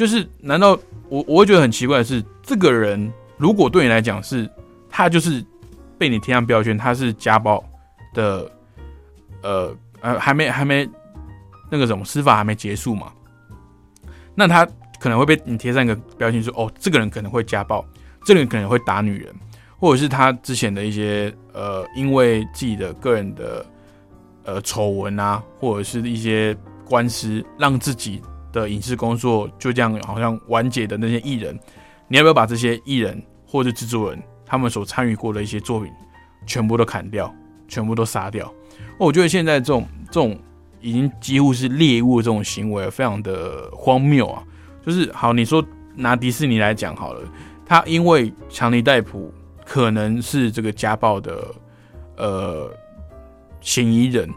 [0.00, 0.70] 就是难道
[1.10, 4.48] 我我会觉得很奇怪的是，这个人如果对你来讲是
[4.88, 5.44] 他就是
[5.98, 7.62] 被你贴上标签，他是家暴
[8.14, 8.50] 的，
[9.42, 10.88] 呃呃还没还没
[11.70, 13.12] 那个什么司法还没结束嘛？
[14.34, 14.66] 那他
[14.98, 17.84] 可能会被你贴上一个标签说，哦，这个人可能会家暴，
[18.24, 19.30] 这个人可能会打女人。
[19.78, 23.66] 或者是他之前的一些呃，因为自己的个人的
[24.44, 31.58] 呃丑闻啊，或者是一些官司，让自己的影视工作就这样好像完结的那些艺人，
[32.08, 35.90] 你要不要把这些艺人或者制作人他们所参与过的一些作品
[36.46, 37.34] 全部都砍掉，
[37.68, 38.52] 全部都杀掉？
[38.98, 40.38] 我觉得现在这种这种
[40.80, 44.42] 已经几乎是猎物这种行为，非常的荒谬啊！
[44.84, 47.22] 就是好，你说拿迪士尼来讲好了，
[47.64, 49.32] 他因为强尼戴普。
[49.62, 51.46] 可能是这个家暴的
[52.16, 52.68] 呃
[53.60, 54.28] 嫌疑人，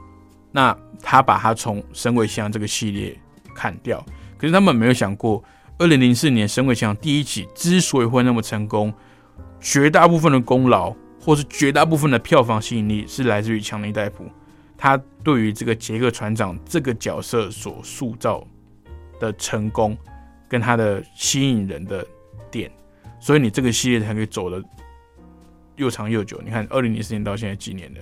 [0.51, 3.19] 那他把他从《神鬼奇》这个系列
[3.53, 4.03] 砍掉。
[4.37, 5.43] 可是他们没有想过，
[5.77, 8.93] 二零零四年《神鬼奇》第一集之所以会那么成功，
[9.59, 14.25] 绝大部分的功劳或是绝大部分的票房吸引力是来自于强尼戴普，
[14.77, 18.45] 他对于这个杰克船长这个角色所塑造
[19.19, 19.97] 的成功，
[20.49, 22.05] 跟他的吸引人的
[22.51, 22.69] 点，
[23.19, 24.61] 所以你这个系列才可以走的。
[25.75, 27.99] 又长又久，你看，二零零四年到现在几年了，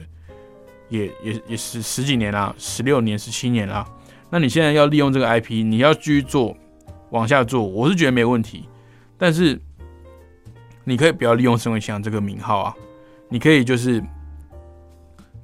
[0.90, 3.88] 也也也是十几年啦，十六年、十七年啦。
[4.32, 6.56] 那你现在要利用这个 IP，你要继续做，
[7.10, 8.67] 往下做，我是觉得没问题。
[9.17, 9.60] 但是
[10.84, 12.76] 你可以不要利用《神鬼奇这个名号啊，
[13.30, 14.00] 你可以就是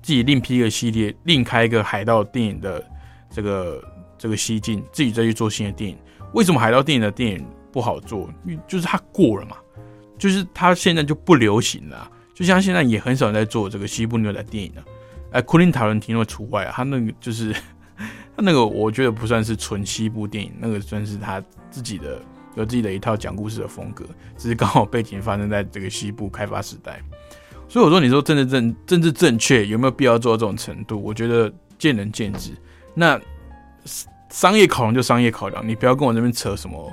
[0.01, 2.83] 自己另批一个系列，另开一个海盗电影的
[3.29, 3.83] 这个
[4.17, 5.97] 这个西进，自己再去做新的电影。
[6.33, 8.29] 为什么海盗电影的电影不好做？
[8.45, 9.57] 因为就是它过了嘛，
[10.17, 12.09] 就是它现在就不流行了。
[12.33, 14.83] 就像现在也很少人在做这个西部牛仔电影了，
[15.31, 17.53] 哎，库林塔伦提诺除外啊，他那个就是
[18.37, 22.21] 那个，我觉得不算是纯西部电影，那个算是他自己的
[22.55, 24.05] 有自己的一套讲故事的风格，
[24.37, 27.01] 只是刚好背景发生在这个西部开发时代。
[27.67, 31.01] 所以我说，你说政治正政治正确有没有必要做到这种程度？
[31.01, 32.51] 我觉得见仁见智。
[32.93, 33.19] 那
[34.29, 36.91] 商业考量就商业考量，你不要跟我这边扯什么。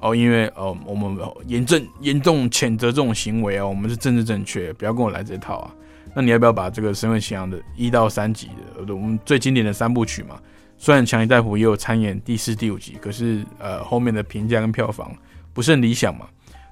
[0.00, 5.74] 哦，因为哦，我们严正严重谴责这种行为哦，我们是政治正确，不要跟我来这套啊。
[6.12, 10.40] 那你要不要把这个《神鬼奇航》的一到三集的，我们最经典的三部曲嘛？
[10.82, 15.14] 虽然强尼戴普也有参演第四、第五集，可是呃，后面的评价跟票房
[15.52, 16.26] 不是很理想嘛？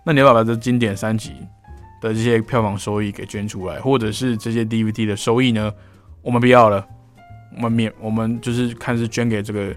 [0.04, 1.34] 那你要不要把这经典三集
[2.02, 5.72] 的这些票房收益给捐出来，或者是这些 DVD 的收益呢？
[6.22, 6.84] 我们不要了，
[7.54, 9.72] 我们免，我们就是看是捐给这个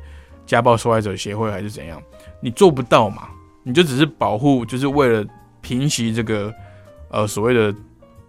[0.47, 2.01] 家暴受害者协会还是怎样？
[2.41, 3.29] 你做不到嘛？
[3.61, 5.23] 你就只是保护，就是为了
[5.61, 6.51] 平息这个
[7.09, 7.71] 呃所谓的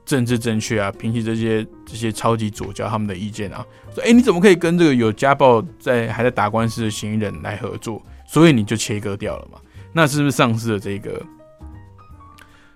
[0.05, 3.65] 政治正确啊，平息这些这些超级左教他们的意见啊。
[3.95, 8.03] 说，哎，你怎么可以跟这个有家暴在还在打官司的嫌疑人来合作？
[8.27, 9.59] 所以你就切割掉了嘛？
[9.93, 11.23] 那是不是丧失了这个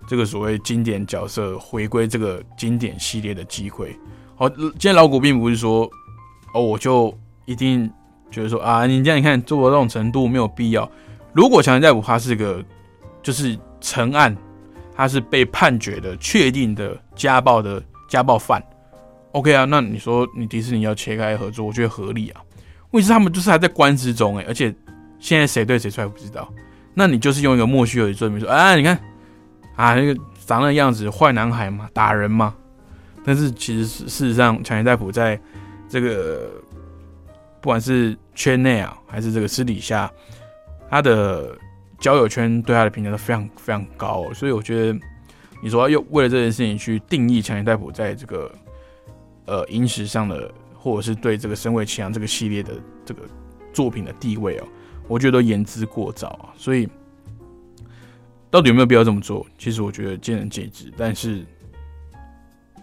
[0.07, 3.99] 这个所谓经典角色回归这个经典系列的机会？
[4.37, 5.91] 好，今天老古并不是说
[6.55, 7.13] 哦，我就
[7.45, 7.91] 一定
[8.31, 10.89] 觉得说啊，你这样你看做到这种程度没有必要。
[11.33, 12.65] 如果强尼戴普他是个
[13.23, 14.37] 就是成案，
[14.99, 18.61] 他是被判决的确定的家暴的家暴犯
[19.31, 19.65] ，OK 啊？
[19.65, 22.43] 那你说你迪士尼要切开合作，我觉得合理啊。
[22.91, 24.75] 问题是他们就是还在官司中哎，而且
[25.21, 26.53] 现在谁对谁错不知道。
[26.95, 28.99] 那你就是用一个莫须有的罪名说，哎，你看
[29.77, 32.53] 啊那个长那样子坏男孩嘛，打人嘛。
[33.25, 35.41] 但是其实事实上，强尼戴普在
[35.89, 36.51] 这个
[37.61, 40.11] 不管是圈内啊，还是这个私底下。
[40.91, 41.57] 他的
[41.99, 44.99] 交友圈对他的评价都非常非常高，所以我觉得
[45.61, 48.53] 你说又为了这件事情去定义强尼戴普在这个
[49.47, 53.23] 呃影史上的，或者是对这个《身为奇阳》这个系列的这个
[53.73, 54.65] 作品的地位哦，
[55.09, 56.55] 我觉得都言之过早啊。
[56.57, 56.89] 所以
[58.51, 59.45] 到底有没有必要这么做？
[59.59, 60.93] 其实我觉得见仁见智。
[60.97, 61.45] 但是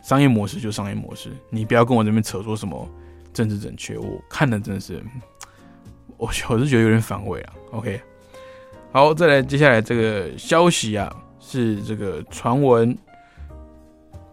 [0.04, 2.88] 商业模式就商业模式，你不要跟我这边扯说什么
[3.34, 5.02] 政治正确，我看的真的是。
[6.18, 7.54] 我我是觉得有点反胃啊。
[7.72, 8.00] OK，
[8.96, 12.98] 好，再来接下来这个消息啊，是这个传闻。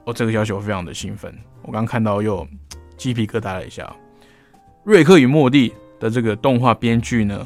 [0.05, 2.46] 哦，这个消息我非常的兴奋，我刚看到又
[2.96, 3.92] 鸡皮疙瘩了一下。
[4.85, 7.44] 瑞克与莫蒂的这个动画编剧呢，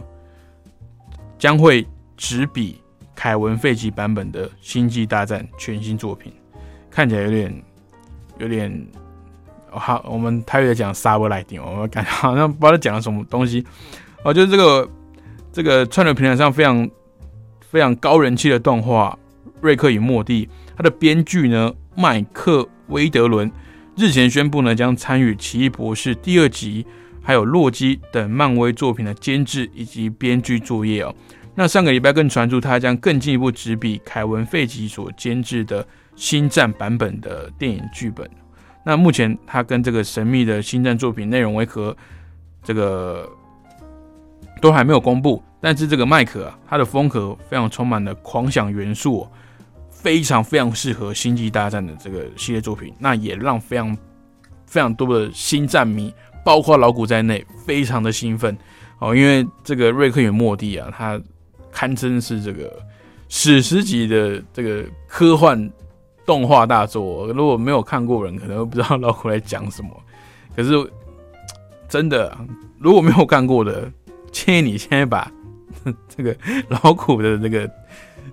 [1.38, 1.86] 将会
[2.18, 2.82] 执笔
[3.14, 6.30] 凯文·费奇版本的《星际大战》全新作品，
[6.90, 7.62] 看起来有点
[8.40, 8.86] 有点
[9.70, 10.04] 好。
[10.06, 13.64] 我们台语讲 s u b l i g h t i n g 我们感觉好像不知道讲了什么东西。
[14.22, 14.90] 哦，就是这个
[15.50, 16.86] 这个串流平台上非常
[17.76, 19.18] 非常高人气的动画
[19.60, 21.70] 《瑞克与莫蒂》，它的编剧呢？
[21.94, 23.52] 麦克·威德伦
[23.98, 26.86] 日前宣布呢，将参与《奇异博士》第二集，
[27.22, 31.14] 还有《洛基》等漫威作品的监制以及编剧作业哦。
[31.54, 35.84] 那上个礼拜更传出，他将更进一步执笔凯文·费吉所监制的
[36.16, 38.26] 《星战》版本的电影剧本。
[38.86, 41.94] 那目前他跟这个神秘的星战作品内容为何，
[42.64, 43.30] 这个
[44.62, 45.42] 都还没有公布。
[45.66, 49.26] 但是这个麦克啊，他的风格非常充满了狂想元素。
[49.90, 53.98] 非常非常适合《星际大战》的这个系列作品，那也让非常
[54.64, 58.56] 非常多的星战迷，包括老古在内，非常的兴奋
[59.00, 59.16] 哦。
[59.16, 61.20] 因为这个瑞克与莫蒂啊，它
[61.72, 62.72] 堪称是这个
[63.28, 65.68] 史诗级的这个科幻
[66.24, 67.26] 动画大作。
[67.32, 69.90] 如果没有看过人，可能不知道老古在讲什么。
[70.54, 70.70] 可是
[71.88, 72.38] 真的，
[72.78, 73.90] 如果没有看过的，
[74.30, 75.28] 建议你现在把
[76.08, 76.36] 这个
[76.68, 77.70] 老苦的这个。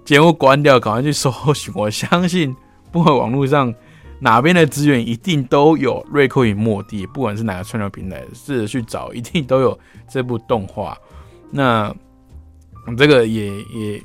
[0.04, 1.72] 节目关掉，赶快去搜寻。
[1.76, 2.54] 我相信，
[2.92, 3.74] 不管网络上
[4.20, 10.98] 哪边的资源，一定都有瑞克与莫蒂，不管是哪个串流平台，试着去找，一定都有这部动画。
[11.52, 11.96] 那
[12.98, 14.02] 这个也也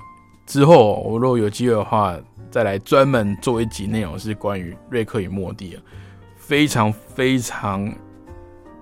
[0.47, 2.17] 之后，我如果有机会的话，
[2.49, 5.83] 再来专门做一集内容，是关于瑞克与莫蒂啊，
[6.37, 7.93] 非常非常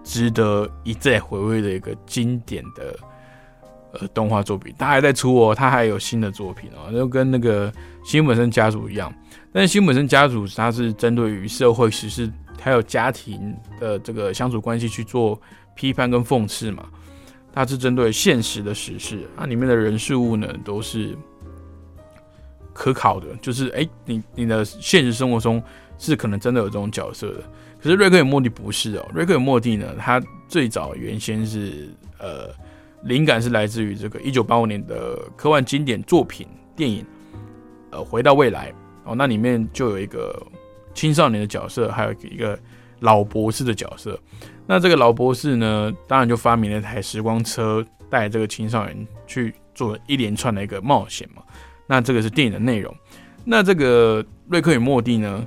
[0.04, 2.94] 值得一再回味的一个经典的。
[3.92, 7.72] 呃，动画作品他还在出哦，他还有新的作品哦，就跟那个
[8.04, 9.12] 辛本森家族一样。
[9.52, 15.40] 但是辛本森家族他是针对于社会时事还有家庭的这个相处关系去做
[15.74, 16.86] 批判跟讽刺嘛，
[17.52, 21.16] 他是针对现实的时事，那里面的人事物呢都是
[22.74, 25.62] 可考的，就是哎，你你的现实生活中
[25.96, 27.40] 是可能真的有这种角色的。
[27.80, 32.50] 可是瑞克与莫蒂不是哦，瑞克与莫蒂呢，他最早原先是呃。
[33.02, 37.04] 灵感是来自于这个一九八五年的科幻经典作品电影，
[37.90, 38.72] 呃，回到未来
[39.04, 40.44] 哦，那里面就有一个
[40.92, 42.58] 青少年的角色，还有一个
[43.00, 44.18] 老博士的角色。
[44.66, 51.42] 那这个老博士呢，当然就发明了一台时光车，带这个青少年去做一连串的一个冒险嘛。
[51.86, 52.92] 那这个是电影的内容。
[53.44, 55.46] 那这个瑞克与莫蒂呢，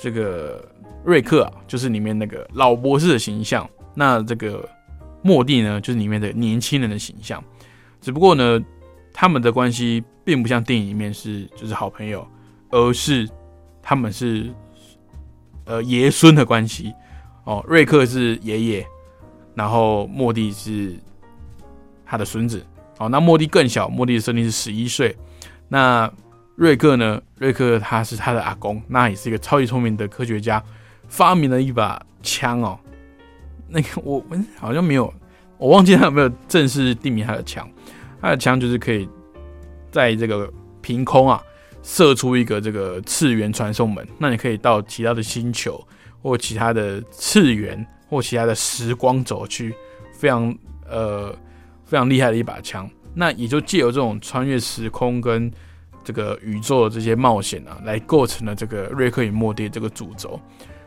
[0.00, 0.66] 这个
[1.04, 3.68] 瑞克啊，就是里面那个老博士的形象。
[3.94, 4.66] 那这个。
[5.26, 7.42] 莫蒂呢，就是里面的年轻人的形象，
[7.98, 8.62] 只不过呢，
[9.10, 12.28] 他们的关系并不像电影里面是就是好朋友，
[12.68, 13.26] 而是
[13.82, 14.52] 他们是
[15.64, 16.92] 呃爷孙的关系
[17.44, 17.64] 哦。
[17.66, 18.86] 瑞克是爷爷，
[19.54, 20.94] 然后莫蒂是
[22.04, 22.62] 他的孙子。
[22.98, 25.16] 哦，那莫蒂更小，莫蒂的设定是十一岁。
[25.68, 26.08] 那
[26.54, 27.20] 瑞克呢？
[27.38, 30.62] 瑞克他是他的阿公，那也是一个超级聪明的科学家，
[31.08, 32.78] 发明了一把枪哦。
[33.68, 35.12] 那个我我好像没有，
[35.58, 37.68] 我忘记他有没有正式定名他的枪。
[38.20, 39.06] 他的枪就是可以
[39.90, 40.50] 在这个
[40.80, 41.42] 凭空啊
[41.82, 45.78] 射出一个这个次元传送门，那你可以到其他的星球
[46.22, 49.74] 或其他的次元或其他的时光轴去，
[50.12, 50.56] 非常
[50.88, 51.36] 呃
[51.84, 52.88] 非常厉害的一把枪。
[53.12, 55.52] 那也就借由这种穿越时空跟
[56.02, 60.40] 这个宇宙的这些冒险啊，来构成了这个瑞克与莫蒂这个主轴。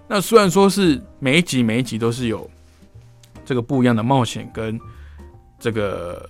[0.07, 2.49] 那虽然说是每一集每一集都是有。
[3.47, 4.77] 这个不一样的冒险跟
[5.57, 6.29] 这个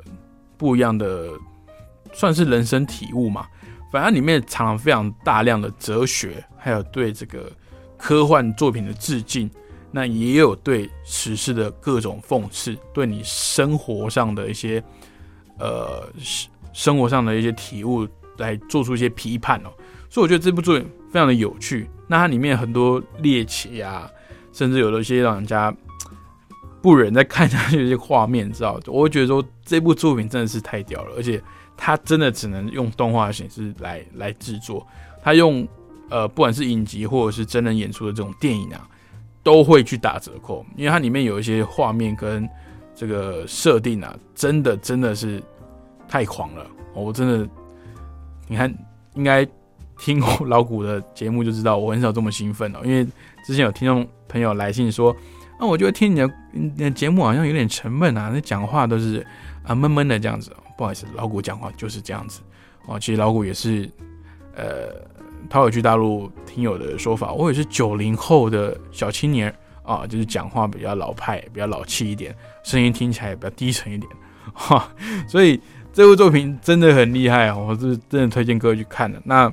[0.55, 1.31] 不一样的，
[2.13, 3.47] 算是人生体悟嘛。
[3.91, 7.51] 反正里面藏了非常大量的哲学，还有对这个
[7.97, 9.49] 科幻作品的致敬，
[9.89, 14.83] 那也有对时事的各种讽刺，对你生活上的一些
[15.57, 16.07] 呃
[16.71, 18.07] 生活上的一些体悟
[18.37, 19.73] 来做出一些批判哦。
[20.07, 21.89] 所以我觉得这部作品非常的有趣。
[22.07, 24.07] 那它里面很多猎奇啊，
[24.53, 25.75] 甚至有的一些让人家。
[26.87, 28.79] 不忍再看下去这些画面，知道？
[28.85, 31.43] 我会觉得说这部作品真的是太屌了，而且
[31.75, 34.87] 它真的只能用动画形式来来制作。
[35.21, 35.67] 它用
[36.09, 38.87] 呃，不管是影集或者是真人演出的这种电影啊，
[39.43, 42.47] 都会去打折扣，因为它里面有一些画面跟
[42.95, 45.43] 这个设定啊，真的真的是
[46.07, 46.65] 太狂了。
[46.93, 47.49] 我真的，
[48.47, 48.73] 你看，
[49.15, 49.45] 应该
[49.99, 53.05] 听过老古的节目就知道，我很少这么兴奋哦，因为
[53.45, 55.13] 之前有听众朋友来信说。
[55.59, 59.25] 那我就听你的你的节目好像有点沉闷啊，那讲话都是
[59.63, 60.51] 啊闷闷的这样子。
[60.77, 62.41] 不好意思，老古讲话就是这样子。
[62.85, 63.89] 哦，其实老谷也是，
[64.55, 64.93] 呃，
[65.49, 69.51] 他有去大陆听友的说法，我也是九零后的小青年
[69.81, 74.09] 啊，就是讲话比较老派，比较老气一点，声音听起来也比较低沉一点，
[74.53, 74.87] 哈，
[75.27, 75.59] 所以
[75.91, 79.19] 这部作品真的很厉害啊，我是真的推荐各位去看的。
[79.25, 79.51] 那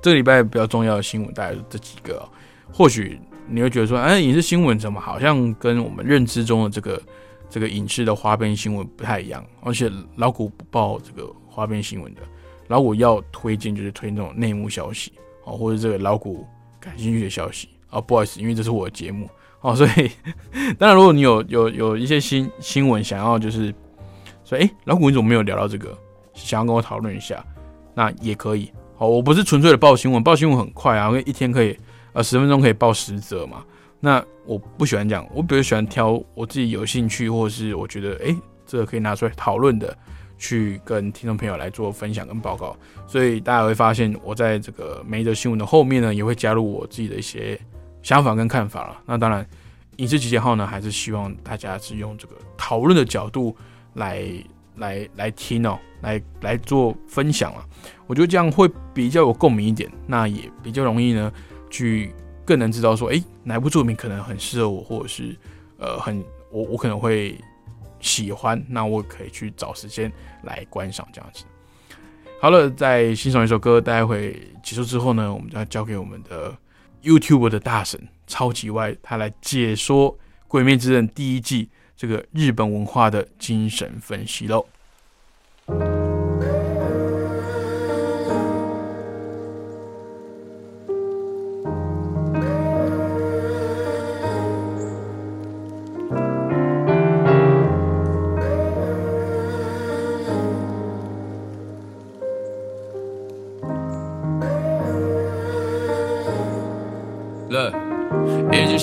[0.00, 2.26] 这礼拜比较重要的新闻大概是这几个，
[2.72, 3.20] 或许
[3.50, 7.02] 你会觉得说，哎，影视新闻怎么好像跟我们认知中的这个
[7.48, 9.44] 这个影视的花边新闻不太一样？
[9.62, 12.20] 而且老谷不报这个花边新闻的，
[12.68, 15.12] 老谷要推荐就是推那种内幕消息
[15.44, 16.46] 哦，或者这个老谷
[16.78, 18.00] 感兴趣的消息啊。
[18.00, 19.28] 不好意思，因为这是我的节目
[19.60, 20.10] 哦，所以
[20.78, 23.74] 当然如果你有有有一些新新闻想要就是
[24.44, 25.96] 说，哎，老谷你怎么没有聊到这个？
[26.34, 27.44] 想要跟我讨论一下，
[27.94, 28.70] 那也可以。
[28.98, 31.76] 哦，我不是纯粹的报新闻，报新闻很快啊，因为一天可以
[32.12, 33.64] 呃十分钟可以报十则嘛。
[34.00, 38.34] 那我不喜欢讲，我比较喜欢挑我自己有兴趣或者是我觉得哎
[38.64, 39.96] 这个可以拿出来讨论的，
[40.38, 42.76] 去跟听众朋友来做分享跟报告。
[43.06, 47.60] 所以大家会发现我在这个每一则新闻的后面呢，也会加入我自己的一些
[48.02, 49.00] 想法跟看法了。
[49.04, 49.44] 那当然，
[49.96, 53.56] 影视集结号呢，还是希望大家是用这个讨论的角度
[53.94, 54.24] 来。
[54.78, 57.66] 来来听哦，来来做分享啊，
[58.06, 61.32] 我觉得这样会比较有共鸣一点，那也比较容易呢，
[61.70, 62.14] 去
[62.44, 65.36] 更能知道说，哎，哪部作品可能很适合我，或者是
[65.78, 67.38] 呃，很我我可能会
[68.00, 70.12] 喜欢，那我可以去找时间
[70.42, 71.44] 来观赏这样子。
[72.40, 76.56] 好了，在欣赏一首歌，待会结束之后呢，我们就要交给我们的
[77.02, 80.12] YouTube 的大神超级外，他来解说
[80.46, 81.68] 《鬼灭之刃》第一季。
[81.96, 84.64] 这个日本文化的精神分析喽。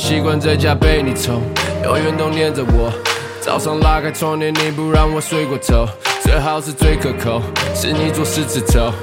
[0.05, 1.41] 习惯在家被你宠，
[1.83, 2.93] 永远都黏着我。
[3.41, 5.87] 早上拉开窗帘，你不让我睡过头。
[6.21, 7.41] 最好是最可口，
[7.73, 8.93] 是你做狮子头。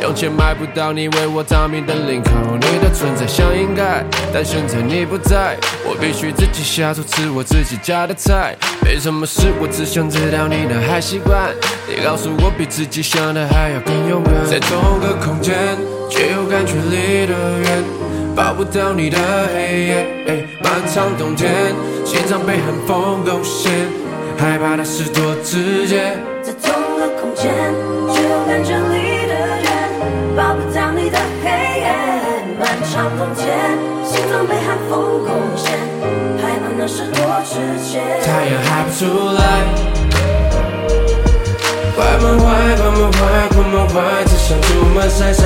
[0.00, 2.30] 用钱买不到你为我着迷的领口。
[2.60, 8.56] 你的存在像应该，但现在你不在，我必须自己下厨吃我自己家的菜。
[8.84, 11.50] 没什么事，我只想知道你的还习惯。
[11.88, 14.32] 你告诉我比自己想的还要更勇敢。
[14.46, 15.76] 在同个空间，
[16.08, 17.84] 却又感觉离得远，
[18.34, 19.18] 抱不到你的
[19.54, 20.06] 黑夜。
[20.62, 21.50] 漫长冬天，
[22.04, 23.70] 心脏被寒风攻陷。
[24.38, 27.52] 害怕的事多直接，在同个空间，
[28.12, 29.66] 却又感觉离得远，
[30.36, 31.86] 抱不到你的黑夜。
[32.58, 33.46] 漫长冬天，
[34.04, 35.78] 心脏被寒风攻陷，
[36.40, 37.54] 害怕的事多直
[37.84, 38.00] 接。
[38.24, 39.00] 太阳还不出
[39.32, 39.40] 来，
[41.96, 42.26] 坏，坏，
[43.94, 45.42] 坏，只想出门晒晒。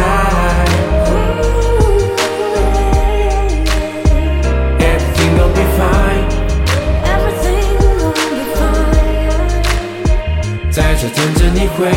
[11.07, 11.95] 在等着你回来，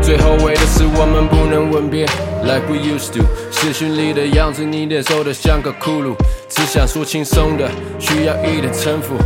[0.00, 2.06] 最后悔的是我们不能吻别
[2.44, 3.24] ，like we used to。
[3.50, 6.14] 视讯里的样子，你脸瘦得像个骷髅。
[6.48, 7.68] 只想说轻松的，
[7.98, 9.16] 需要一点城府。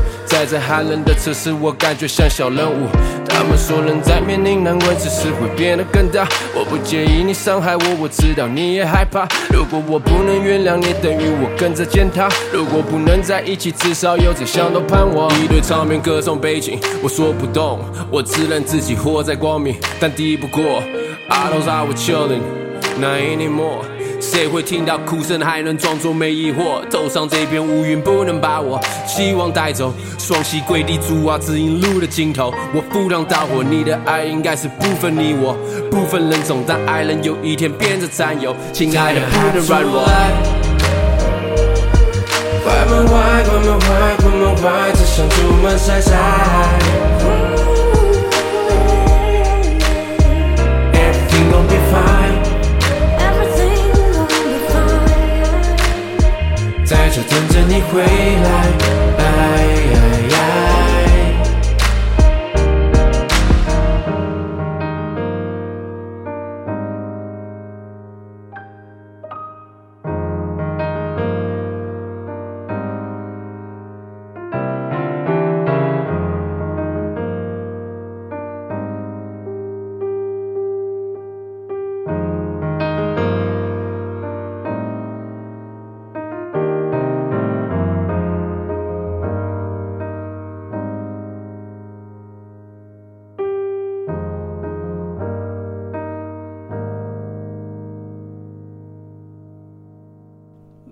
[0.44, 2.86] 在寒冷的城市，我感觉像小人物。
[3.28, 6.28] 他们说人在面临难关，只是会变得更大。
[6.54, 9.26] 我不介意你伤害我，我知道你也害怕。
[9.50, 12.28] 如果我不能原谅你，等于我跟着践踏。
[12.52, 15.30] 如果不能在一起，至少有这相同盼望。
[15.42, 17.80] 一堆场面歌颂背景，我说不动，
[18.10, 20.82] 我只能自己活在光明，但敌不过。
[21.28, 22.42] I don't know what chilling,
[22.98, 23.89] not anymore.
[24.20, 26.86] 谁会听到哭声还能装作没疑惑？
[26.90, 29.92] 头上这片乌云不能把我希望带走。
[30.18, 32.52] 双膝跪地，主啊，指引路的尽头。
[32.74, 35.56] 我赴汤蹈火，你的爱应该是不分你我，
[35.90, 38.54] 不分人种，但爱人有一天变成占有。
[38.72, 40.04] 亲爱的，不能软弱。
[42.62, 46.99] 关门坏，关门坏，关门坏，只想出门晒晒。
[57.12, 59.69] 就等着你回来。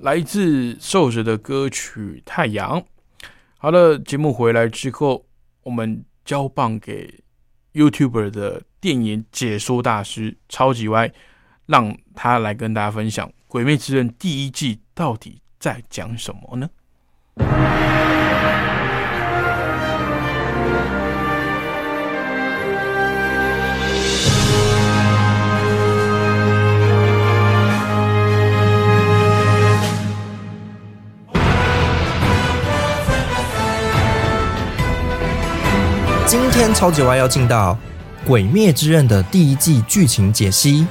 [0.09, 2.81] 来自受者的歌曲《太阳》。
[3.59, 5.27] 好了，节目回来之后，
[5.65, 7.23] 我们交棒给
[7.75, 11.13] YouTuber 的电影解说大师超级歪，
[11.67, 16.71] 让他来跟大家分享《鬼灭之刃》第一季到底在讲什么呢？
[36.31, 37.73] 今天超级歪要进到
[38.29, 40.83] 《鬼灭之刃》的第一季剧情解析。《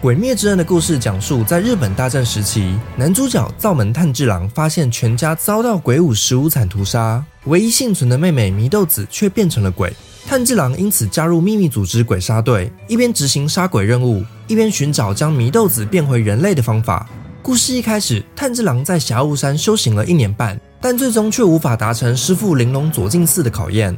[0.00, 9.92] 鬼灭之刃》的故事讲述，在日本大战时期，男主角灶门炭治郎发现全家遭到鬼舞十五惨屠杀，唯一幸存的妹妹祢豆子却变成了鬼。
[10.26, 17.06] 炭治郎因此加入秘密组织鬼杀队，一边执行杀鬼任务，一边寻找将祢豆子变回人类的方法。
[17.42, 23.94] 故事一开始，炭治郎在霞雾山修行了一年半，但最终却无法达成师父玲珑左近寺的考验。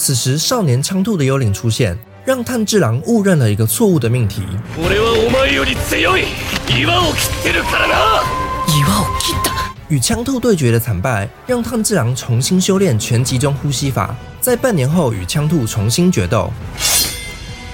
[0.00, 4.42] 此时，少年枪兔的幽灵出现，让炭治郎误认了一个错误的命题。
[9.88, 16.50] 与枪兔对决的惨败，让炭治郎重新修炼全集中呼吸法，在半年后与枪兔重新决斗。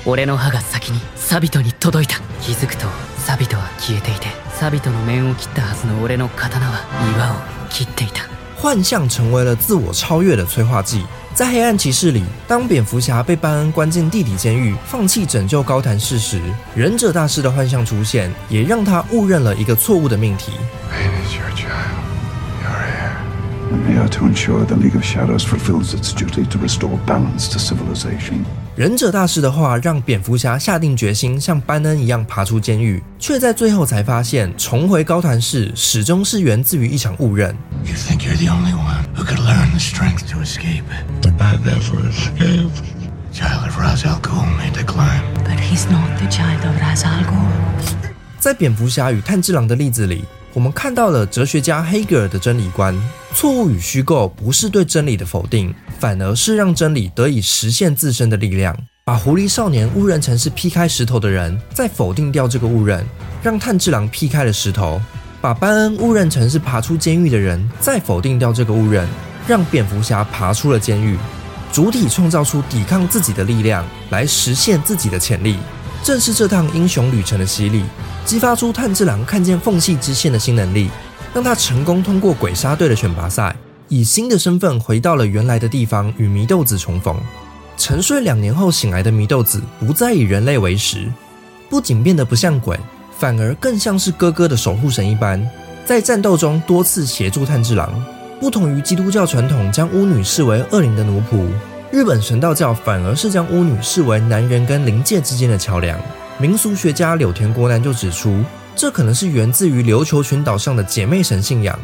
[0.05, 2.87] 俺の歯が先にサビトに届いた気づくと
[3.25, 4.27] サビトは消えていて
[4.59, 6.81] サビトの面を切ったはずの俺の刀は
[7.17, 7.37] 岩を
[7.71, 8.29] 切っていた
[8.61, 11.05] 幻象成为了自我超越的催化剂。
[11.38, 16.42] 在黑暗骑士里，当蝙蝠侠被班恩关进地底监狱，放弃拯救高谭市时，
[16.74, 20.52] 忍者大师的幻象出现，也让他误认了一个错误的命题。
[20.92, 21.94] Pain is your child.
[22.64, 23.14] You're here.
[23.72, 27.60] I'm here to ensure the League of Shadows fulfills its duty to restore balance to
[27.60, 28.44] civilization.
[28.78, 37.58] 忍者大师的话让蝙蝠侠下定决心像班恩一样爬出监狱，却在最后才发现，重回高谭市始终是源自于一场误认。
[37.84, 40.84] You think you're the only one who could learn the strength to escape.
[41.24, 42.70] But I never escaped.
[43.34, 45.24] Child of Ra's al Ghul may decline.
[45.44, 47.48] But he's not the child of Ra's al Ghul.
[48.38, 50.24] 在蝙蝠侠与炭治郎的例子里，
[50.54, 52.96] 我们看到了哲学家黑格尔的真理观：
[53.34, 58.76] 错误与虚构不是对真理的否定，反而是让真理得以实现自身的力量。
[59.04, 63.06] 把狐狸少年误认成是劈开石头的人，再否定掉这个误认，
[63.42, 65.00] 让炭治郎劈开了石头；
[65.40, 69.08] 把班恩误认成是爬出监狱的人，再否定掉这个误认，
[69.48, 71.18] 让蝙蝠侠爬出了监狱。
[71.72, 75.58] 主体创造出抵抗自己的力量，来实现自己的潜力。
[76.04, 77.84] 正是这趟英雄旅程的洗礼，
[78.26, 80.90] 激发出炭治郎看见缝隙之线的新能力，
[81.34, 83.56] 让他成功通过鬼杀队的选拔赛，
[83.90, 87.16] 以新的身份回到了原来的地方与祢豆子重逢。
[87.78, 91.12] 沉睡两年后醒来的祢豆子，不再以人类为食，
[91.70, 92.78] 不仅变得不像鬼，
[93.18, 95.48] 反而更像是哥哥的守护神一般，
[95.86, 98.04] 在战斗中多次协助炭治郎。
[98.40, 101.48] 不同于基督教传统将巫女视为恶灵的奴仆，
[101.92, 106.00] 日本神道教反而是将巫女视为男人跟灵界之间的桥梁。
[106.40, 108.44] 民俗学家柳田国男就指出，
[108.76, 111.80] 这可能是源自于琉球群岛上的姐妹神信仰，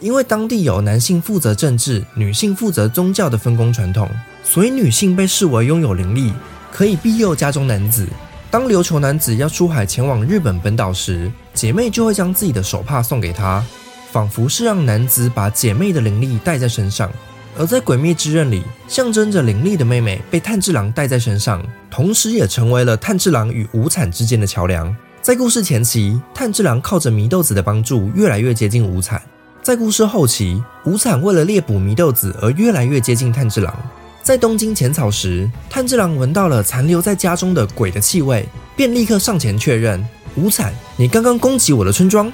[0.00, 4.08] 因为当地有男性负责政治、女性负责宗教的分工传统，
[4.44, 6.32] 所以女性被视为拥有灵力，
[6.70, 8.06] 可以庇佑家中男子。
[8.50, 13.64] 当琉球男子要出海前往日本本岛时，姐妹就会将自己的手帕送给他，
[14.12, 17.10] 仿佛是让男子把姐妹的灵力带在身上。
[17.58, 24.94] 而在《鬼灭之刃》里，象征着灵力的妹妹被炭治郎带在身上，同时也成为了炭治郎与无惨之间的桥梁。
[25.22, 29.18] 在故事前期，炭治郎靠着祢豆子的帮助，越来越接近无惨；
[29.66, 33.76] 在故事后期，无惨为了猎捕祢豆子而越来越接近炭治郎。
[34.22, 40.08] 在东京浅草时，炭治郎闻到了残留在家中的鬼的气味，便立刻上前确认
[40.38, 42.32] ：“无惨，你刚刚攻击我的村庄。”哇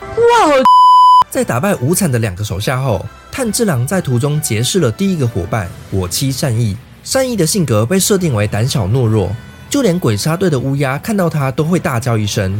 [1.31, 6.77] 在打败无惨的两个手下后，炭治郎在途中结识了第一个伙伴我妻善意。
[7.03, 9.35] 善意的性格被设定为胆小懦弱，
[9.71, 12.59] 就连鬼杀队的乌鸦看到他都会大叫一声。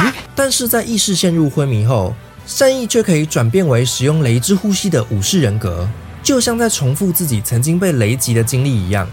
[0.00, 2.14] 嗯但是在意识陷入昏迷后，
[2.48, 5.86] 善意却可以转变为使用雷之呼吸的武士人格，
[6.22, 9.06] 就像在重复自己曾经被雷击的经历一样。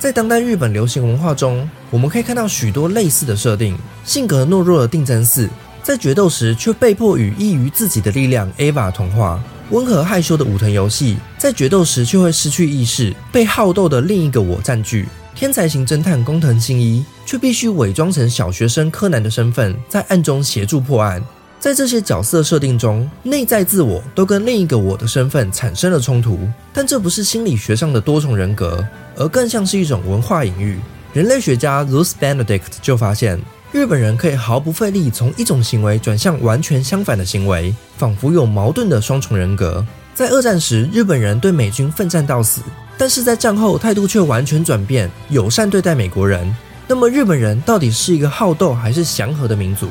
[0.00, 3.78] 在当代日本流行文化中，我们可以看到许多类似的设定。
[4.04, 5.48] 性格懦弱的定真寺，
[5.80, 9.38] 在决斗时却被迫与异于自己的力量 Ava 同化；
[9.70, 15.06] 温和害羞的武藤游戏，在决斗时却会失去意识，被好斗的另一个我占据。
[15.36, 21.24] 天才型侦探工藤新一却必须伪装成小学生柯南的身份，在暗中协助破案。
[21.62, 26.36] 在这些角色设定中，内在自我都跟另一个我的身份产生了冲突，
[26.72, 28.84] 但这不是心理学上的多重人格，
[29.14, 30.80] 而更像是一种文化隐喻。
[31.12, 33.40] 人类学家 Luz Benedict 就发现，
[33.70, 39.86] 日本人可以毫不费力从一种行为转向完全相反的行为，仿佛有矛盾的双重人格。
[40.16, 42.60] 在二战时，日本人对美军奋战到死，
[42.98, 46.52] 但是在战后态度却完全转变，友善对待美国人。
[46.88, 49.86] 那么日本人到底是一个好斗还是祥和的民族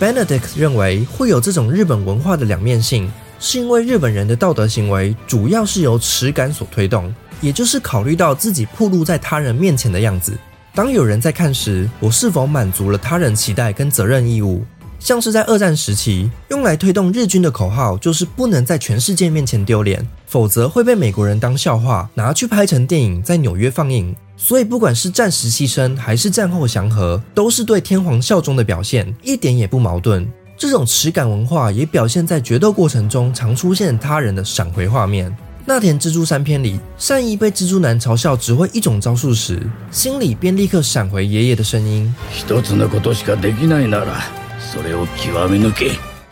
[0.00, 10.38] ？Benedict 认为会有这种日本文化的两面性，是因为日本人的道德行为主要是由耻感所推动，也就是考虑到自己暴露在他人面前的样子。
[10.74, 14.64] 当有人在看时，我是否满足了他人期待跟责任义务？
[15.00, 24.14] 像是在二战时期用来推动日军的口号，就是不能在全世界面前丢脸，否则会被美国人当笑话拿去拍成电影，在纽约放映。
[24.40, 30.26] 所以不管是战时牺牲还是战后祥和，都是对天皇效忠的表现，一点也不矛盾。
[30.56, 35.36] 这种耻感文化也表现在决斗过程中常出现他人的闪回画面。
[35.64, 39.60] 那田蜘蛛三篇里，善意被蜘蛛男嘲笑只会一种招数时，
[39.90, 42.14] 心里便立刻闪回爷爷的声音。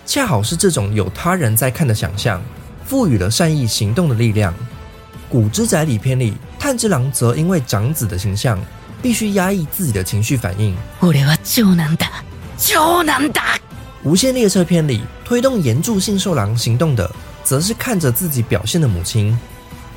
[0.06, 2.40] 恰好是这种有他人在看的想象，
[2.84, 4.54] 赋予了善意行动的力量。
[5.28, 8.58] 古之仔里篇里，炭治郎则因为长子的形象，
[9.02, 10.76] 必须压抑自己的情绪反应。
[14.02, 17.10] 无限列车篇里，推动岩柱信受郎行动的。
[17.42, 19.38] 则是看着自己表现的母亲，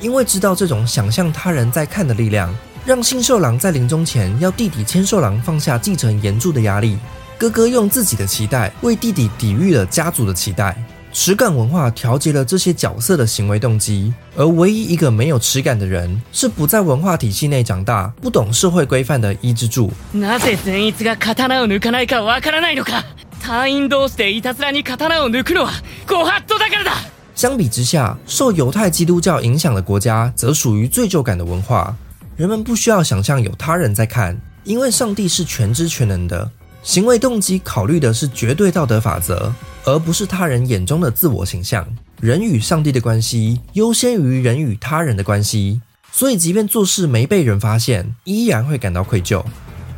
[0.00, 2.54] 因为知道这种想象他人在看的力量，
[2.86, 6.96] 让信受郎在临终前要弟弟千寿郎放下继承岩柱的压力。
[7.36, 10.80] 哥哥用自己的期待为弟弟抵御了家族的期待，
[11.13, 14.13] 耻感文化调节了这些角色的行为动机。
[14.35, 19.91] 而唯一一个没有耻感的人，是不在文化体系内长大、不懂社会规范的伊之助。
[20.13, 23.03] なぜ善逸が刀を抜かないかわからないのか。
[23.41, 25.71] 隊員同士でいたずらに刀を抜くのは
[26.07, 26.91] ご法度だからだ。
[27.35, 31.95] 相比之下，受犹太基督教影响的国家则属于罪疚感的文化。
[32.35, 36.49] 人们不需要想象有他人在看，因为上帝是全知全能的。
[36.81, 39.53] 行为动机考虑的是绝对道德法则，
[39.84, 41.86] 而不是他人眼中的自我形象。
[42.20, 45.80] 人与上帝的关系优先于人与他人的关系，
[46.12, 49.42] 所以即便做事没被人发现，依然会感到愧疚。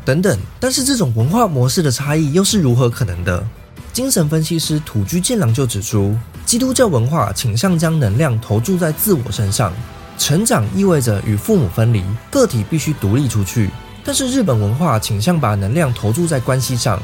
[0.04, 3.44] 等等，但是这种文化模式的差异又是如何可能的？
[3.92, 6.16] 精神分析师土居健郎就指出。
[6.44, 9.72] 基督教文化倾向将能量投注在自我身上，
[10.18, 13.70] 成长意味着与父母分离，个体必须独立出去。
[14.04, 17.00] 但是日本文化倾向把能量投注在关系上，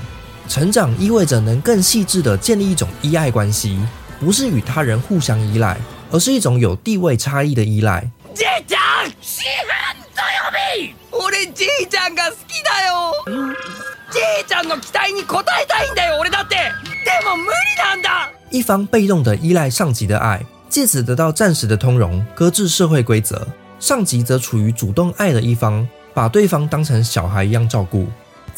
[0.48, 3.80] 成长意味着能更细致地建立一种依爱关系，
[4.20, 5.78] 不是与他人互相依赖，
[6.12, 8.10] 而是一种有地位差异的依赖。
[8.36, 9.72] じいちゃん、四分
[10.16, 10.94] 土曜日。
[11.12, 13.14] 俺じいちゃんが好きだよ。
[14.12, 16.18] じいちゃんの期待に応えたいんだよ。
[16.20, 16.56] 俺だって。
[16.56, 18.30] でも無理なんだ。
[18.50, 23.38] 一方被动的依赖上级的爱，借此得到暂时的通融，搁置社会规则；
[23.80, 28.08] 上级则处于主动爱的一方，把对方当成小孩一样照顾。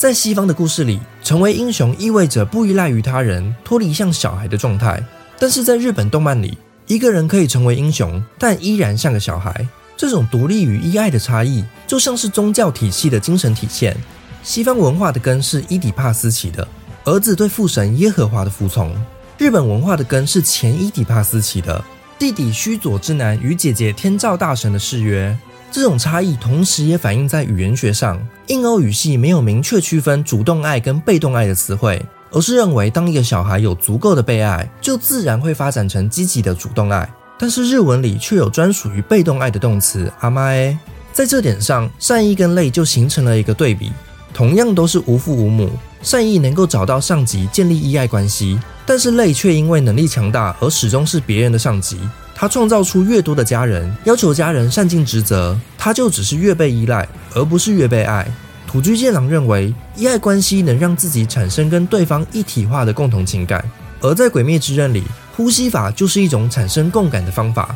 [0.00, 4.98] 在西方的故事里，成为英雄意味着不依赖于他人，脱离像小孩的状态；
[5.38, 9.68] 但是在日本动漫里，一个人可以成为英雄，但依然像个小孩。
[9.98, 13.94] 这种独立与依赖的差异，就像是宗教体系的精神体现。
[14.42, 16.66] 西方文化的根是伊底帕斯起的，
[17.04, 18.96] 儿子对父神耶和华的服从。
[19.36, 21.84] 日本文化的根是前伊底帕斯起的，
[22.18, 25.38] 弟弟须佐之男与姐姐天照大神的誓约。
[25.72, 37.08] 这种差异同时也反映在语言学上，印欧语系没有明确区分主动爱跟被动爱的词汇，而是认为当一个小孩有足够的被爱，就自然会发展成积极的主动爱。
[37.38, 40.76] 但是日文里却有专属于被动爱的动词阿妈诶，
[41.12, 43.92] 在这点上，善意跟泪就形成了一个对比。
[44.34, 45.70] 同样都是无父无母，
[46.02, 48.58] 善意能够找到上级建立依爱关系。
[48.84, 51.98] 但是累却因为能力强大而始终是别人的上级，
[52.39, 58.27] 他创造出越多的家人，要求家人善尽职责，他就只是越被依赖，而不是越被爱。
[58.67, 63.63] 土居健郎认为，依爱关系能让自己产生跟对方一体化的共同情感，
[64.01, 65.03] 而在鬼灭之刃里，
[65.35, 67.73] 呼吸法就是一种产生共感的方法。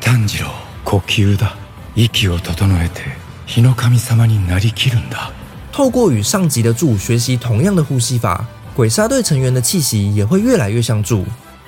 [0.00, 0.50] 炭治郎、
[0.84, 1.52] 呼吸だ。
[1.94, 3.02] 息を整えて、
[3.46, 5.30] 日の神様になりきるんだ。
[5.72, 8.44] 透过与上级的柱学习同样的呼吸法。
[8.74, 11.26] 鬼杀队成员的气息也会越来越像柱。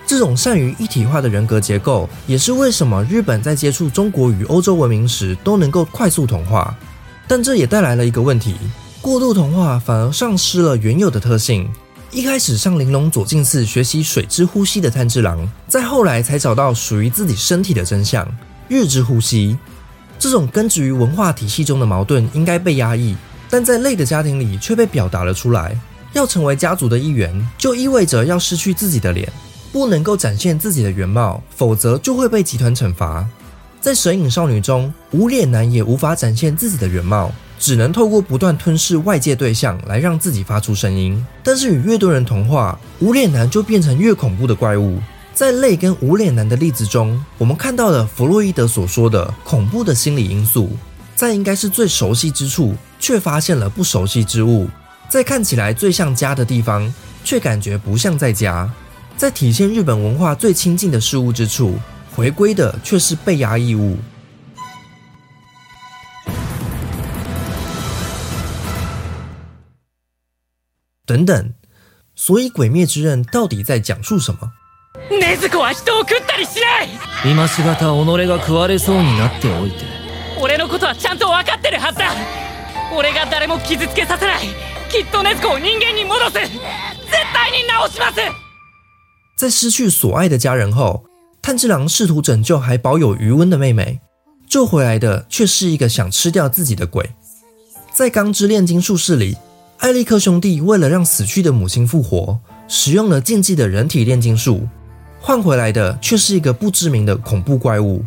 [0.09, 6.75] 这种善于一体化的人格结构，也是为什么日本在接触中国与欧洲文明时都能够快速同化。
[7.27, 8.55] 但这也带来了一个问题：
[9.01, 11.69] 过度同化反而丧失了原有的特性。
[12.09, 18.27] 一开始上玲珑左近寺学习水之呼吸的炭治郎，在后来才找到属于自己身体的真相——
[18.67, 19.55] 日之呼吸。
[20.17, 23.15] 这种根植于文化体系中的矛盾应该被压抑，
[23.47, 25.79] 但在累的家庭里却被表达了出来。
[26.13, 29.31] 要成为家族的一员，就意味着要失去自己的脸，
[29.71, 33.27] 不能够展现自己的原貌，否则就会被集团惩罚。
[33.79, 41.25] 在《神隐少女》中，无脸男也无法展现自己的原貌，只能透过不断吞噬外界对象来让自己发出声音。
[41.43, 44.99] 但是与越多人同化，无脸男就变成越恐怖的怪物。
[45.33, 50.69] 在泪跟无脸男的例子中，我们看到了弗洛伊德所说的恐怖的心理因素，
[51.15, 54.67] 在应该是最熟悉之处，却发现了不熟悉之物；
[55.07, 56.93] 在看起来最像家的地方，
[57.23, 58.69] 却感觉不像在家；
[59.18, 61.78] 在体现日本文化最亲近的事物之处，
[62.14, 63.96] 回归的却是被压抑物。
[71.06, 71.52] 等等，
[72.14, 74.52] 所以《鬼灭之刃》到底在讲述什么？
[75.10, 76.88] 禰豆子は人を食ったりしない
[77.30, 79.84] 今しがた己が食われそうになっておいて
[80.40, 82.10] 俺のことはちゃんと分かってるはずだ
[82.96, 84.46] 俺が誰も傷つけさせない
[84.90, 86.48] きっと禰豆子を人間に戻す絶
[87.34, 88.20] 対に直します
[89.39, 91.05] 在失去所爱的家人后，
[91.41, 94.01] 炭治郎试图拯救还保有余温的妹妹，
[94.49, 97.09] 救回来的却是一个想吃掉自己的鬼。
[97.93, 99.37] 在钢之炼金术士里，
[99.77, 102.37] 艾利克兄弟为了让死去的母亲复活，
[102.67, 104.67] 使用了禁忌的人体炼金术，
[105.21, 108.03] 换回来的却是一个不知名的恐怖怪物。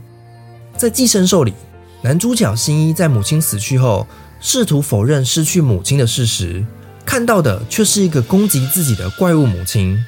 [0.76, 1.54] 在寄生兽里，
[2.02, 4.06] 男主角新一在母亲死去后，
[4.38, 6.62] 试图否认失去母亲的事实，
[7.06, 9.98] 看到的却是一个攻击自己的怪物母亲。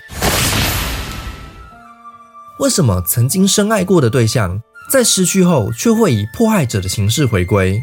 [2.60, 7.82] 为什么曾经深爱过的对象，在失去后却会以迫害者的形式回归？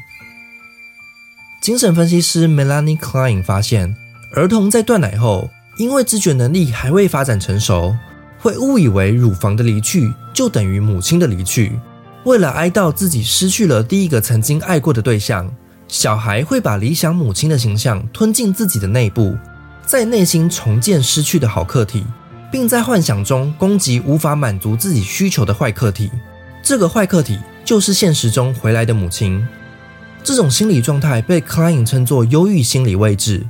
[1.62, 3.94] 精神分析师 Melanie Klein 发现，
[4.34, 7.94] 儿童在断奶后，因为知觉能力还未发展成熟，
[8.40, 11.78] 会误以为乳房的离去就等于母亲的离去。
[12.24, 15.54] 为了哀悼自己失去了第一个曾经爱过的对象，
[15.90, 19.36] 小孩会把理想母亲的形象吞进自己的内部，
[19.86, 22.06] 在内心重建失去的好客体。
[22.52, 26.12] 并在幻想中攻击无法满足自己需求的坏客体，
[26.62, 29.48] 这个坏客体就是现实中回来的母亲。
[30.24, 33.48] 这种心理状态被 Klein 称作忧郁心理位置。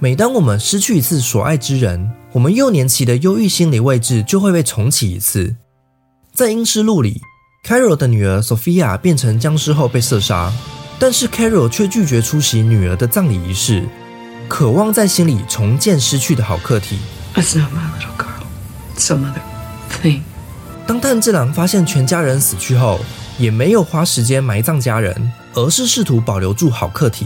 [0.00, 5.56] 每当我们失去一次所爱之人，我们幼年期的忧郁心理位置就会被重启一次。
[6.32, 7.20] 在《阴尸录》里
[7.66, 10.52] ，Carol 的女儿 Sophia 变成僵尸后被射杀，
[10.98, 13.84] 但是 Carol 却拒绝出席女儿的葬礼仪式，
[14.48, 16.98] 渴望在心里重建失去的好客体。
[18.97, 19.41] some other
[20.01, 20.21] thing.
[20.85, 22.99] 当炭治郎发现全家人死去后，
[23.37, 27.25] 也没有花时间埋葬家人，而是试图保留住好客体。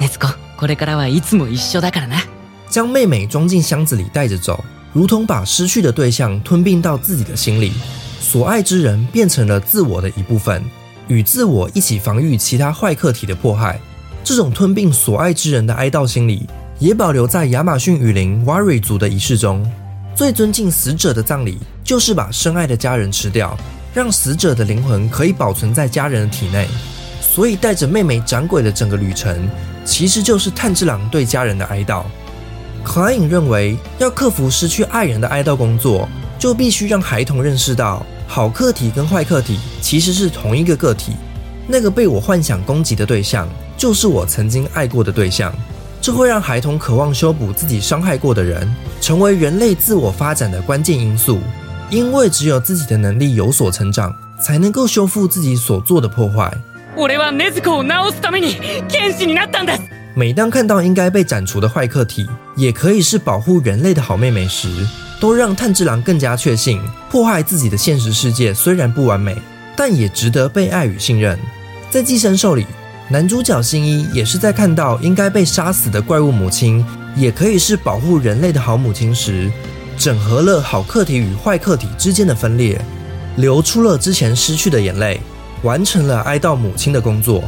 [0.00, 2.22] 禰豆子これからはいつも一緒だからな。
[2.68, 7.72] 将妹妹装进箱子里带着走，如同把失去的对象吞并到自己的心里。
[8.20, 10.62] 所爱之人变成了自我的一部分，
[11.06, 13.80] 与自我一起防御其他坏客体的迫害。
[14.22, 16.46] 这种吞并所爱之人的哀悼心理，
[16.78, 19.64] 也保留在亚马逊雨林瓦瑞族的仪式中。
[20.15, 23.57] 最尊敬死者的葬礼，就是把深爱的家人吃掉，
[23.93, 26.67] 让死者的灵魂可以保存在家人的体内。
[27.19, 29.49] 所以，带着妹妹斩鬼的整个旅程，
[29.83, 32.03] 其实就是炭治郎对家人的哀悼。
[32.83, 36.07] 可影认为，要克服失去爱人的哀悼工作，
[36.37, 41.13] 就必须让孩童认识到，好客体跟坏客体其实是同一个个体。
[41.65, 45.51] 那个被我幻想攻击的对象，就是我曾经爱过的对象。
[46.03, 51.39] 这会让孩童渴望修补自己伤害过的人，成为人类自我发展的关键因素。
[51.89, 56.53] 因为只有自己的能力有所成长，才能够修复自己所做的破坏。
[60.13, 62.27] 每当看到应该被斩除的坏客体，
[62.57, 64.67] 也可以是保护人类的好妹妹时，
[65.21, 69.37] 都让炭治郎更加确信，破坏自己的现实世界虽然不完美，
[69.73, 71.39] 但也值得被爱与信任。
[71.89, 72.65] 在寄生兽里。
[73.13, 76.83] 男主角新一也是在看到应该被杀死的怪物母亲，
[77.15, 79.51] 也可以是保护人类的好母亲时，
[79.99, 82.75] 整合了好客体与坏客体之间的分裂，
[83.35, 85.21] 流出了之前失去的眼泪，
[85.61, 87.43] 完成了哀悼母亲的工作。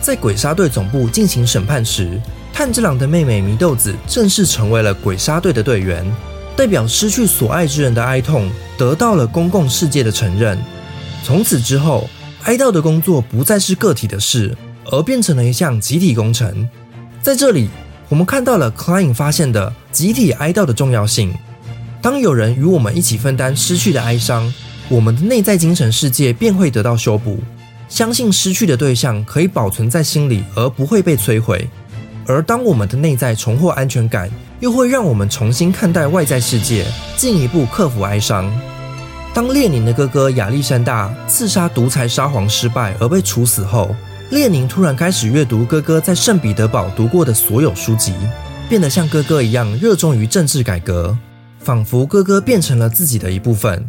[0.00, 2.20] 在鬼杀队总部进行审判时，
[2.52, 6.06] 炭治郎的妹妹祢豆子正式成为了鬼杀队的队员。
[6.58, 10.58] 代表失去所爱之人的哀痛得到了公共世界的承认。
[11.22, 12.10] 从此之后，
[12.42, 16.68] 哀悼的工作不再是个体的事，而变成了一项集体工程。
[17.22, 17.68] 在这里，
[18.08, 21.32] 我们看到了 Klein 发现的集体哀悼的重要性。
[22.02, 24.52] 当有人与我们一起分担失去的哀伤，
[24.88, 27.38] 我们的内在精神世界便会得到修补。
[27.88, 31.70] 相信失去的对象可以保存在心里，而不会被摧毁。
[32.26, 34.28] 而当我们的内在重获安全感，
[34.60, 36.84] 又会让我们重新看待外在世界，
[37.16, 38.50] 进一步克服哀伤。
[39.32, 43.94] 当列宁的哥哥亚历山大刺杀独裁沙皇失败而被处死后，
[44.30, 48.12] 列宁突然开始阅读哥哥在圣彼得堡读过的所有书籍，
[48.68, 51.16] 变得像哥哥一样热衷于政治改革，
[51.60, 53.88] 仿佛哥哥变成了自己的一部分。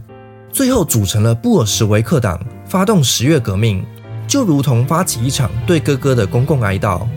[0.52, 3.84] 最后组成了布尔什维克党，发动十月革命，
[4.28, 7.08] 就如同发起一场对哥哥的公共哀悼。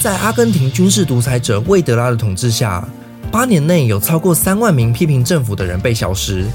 [0.00, 2.86] 在阿根廷军事独裁者魏德拉的统治下，
[3.32, 6.46] 八年内有超过三万名批评政府的人被消失。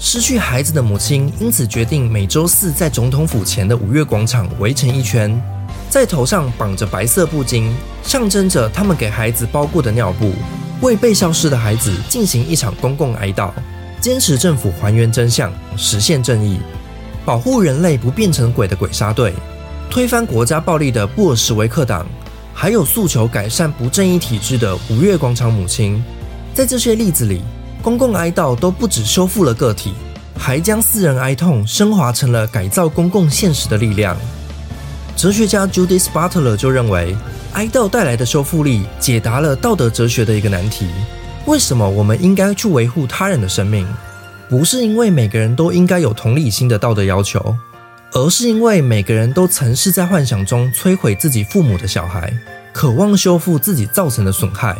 [0.00, 5.38] 失去孩子的母亲因此决定每周四在总统府前的五月广场围成一圈，
[5.90, 7.70] 在头上绑着白色布巾，
[8.02, 10.32] 象征着他们给孩子包过的尿布，
[10.80, 13.50] 为被消失的孩子进行一场公共哀悼，
[14.00, 16.58] 坚持政府还原真相，实现正义，
[17.26, 19.34] 保护人类不变成鬼的鬼杀队，
[19.90, 22.06] 推翻国家暴力的布尔什维克党，
[22.58, 26.02] 还有诉求改善不正义体制的五月广场母亲，
[26.54, 27.42] 在这些例子里。
[27.82, 29.92] 公共哀悼都不只修复了个体，
[30.36, 34.16] 还将私人哀痛升华成了改造公共现实的力量。
[35.14, 37.14] 哲学家 Judith Butler 就认为，
[37.52, 40.88] 哀悼带来的修复力解答了道德哲学的一个难题：
[41.44, 43.86] 为什么我们应该去维护他人的生命？
[44.48, 47.54] 不是因为每个人都应该有同理心的道德要求，
[48.16, 52.32] 而是因为每个人都曾是在幻想中摧毁自己父母的小孩，
[52.72, 54.74] 渴望修复自己造成的损害。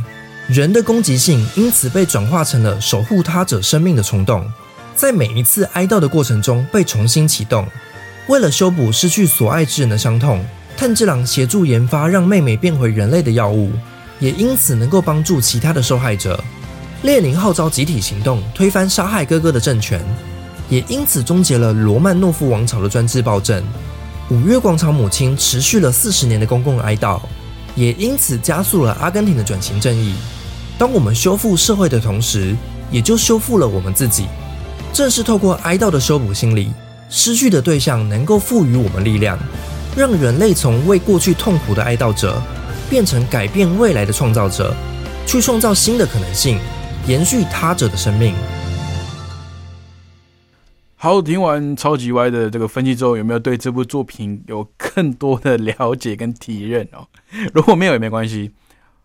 [0.49, 4.51] 人的攻击性因此被转化成了守护他者生命的冲动，
[4.95, 7.67] 在每一次哀悼的过程中被重新启动。
[8.27, 10.43] 为了修补失去所爱之人的伤痛，
[10.75, 13.71] 炭治郎协助研发让妹妹变回人类的药物，
[14.19, 16.43] 也因此能够帮助其他的受害者。
[17.03, 20.01] 列宁号召集体行动，推翻杀害哥哥的政权，
[20.69, 23.63] 也因此终结了罗曼诺夫王朝的专制暴政。
[24.29, 27.21] 五月广场母亲持续了四十年的公共哀悼，
[27.77, 30.15] 也因此加速了阿根廷的转型正义。
[30.77, 32.57] 当我们修复社会的同时，
[32.91, 34.27] 也就修复了我们自己。
[34.93, 36.73] 正是透过哀悼的修补心理，
[37.09, 39.39] 失去的对象能够赋予我们力量，
[39.97, 42.43] 让人类从为过去痛苦的哀悼者，
[42.91, 44.75] 变成改变未来的创造者，
[45.27, 46.59] 去创造新的可能性，
[47.07, 48.35] 延续他者的生命。
[51.07, 57.07] 好，听完超级歪的这个分析之后，有没有对这部作品有更多的了解跟体认哦？
[57.55, 58.51] 如果没有也没关系，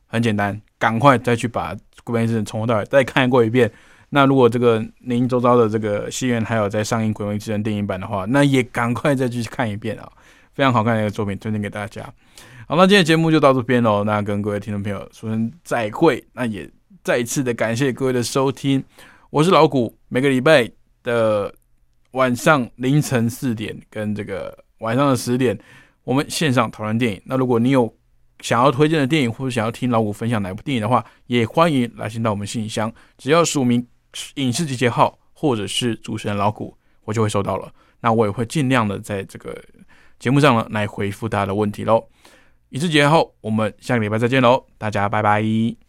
[0.08, 0.60] 很简单。
[0.80, 3.72] 赶快再去把《鬼灭之刃》从头到尾再看过一遍。
[4.10, 10.12] 那如果这个您周遭的这个戏院还有在上映《鬼灭之刃》电影版的话，那也赶快再去看一遍啊！
[10.56, 12.02] 非常好看的一个作品，推荐给大家。
[12.68, 14.04] 好，那今天节目就到这边喽。
[14.04, 16.26] 那跟各位听众朋友说声再会。
[16.34, 16.68] 那也
[17.04, 18.84] 再一次的感谢各位的收听。
[19.30, 20.68] 我是老谷，每个礼拜
[21.04, 21.54] 的
[22.12, 25.57] 晚上凌晨四点跟这个晚上的十点，
[26.03, 27.22] 我们线上讨论电影。
[27.26, 27.93] 那如果你有
[28.41, 33.86] 想要推荐的电影，或者想要听老谷分享哪部电影的话，也欢迎来信到我们信箱，只要署名
[34.36, 37.72] 影视集结号或者是主持人老谷，我就会收到了。
[38.01, 39.55] 那我也会尽量的在这个
[40.20, 42.03] 节目上呢来回复大家的问题喽。
[42.70, 45.81] 影视节后，我们下个礼拜再见喽，大家拜拜。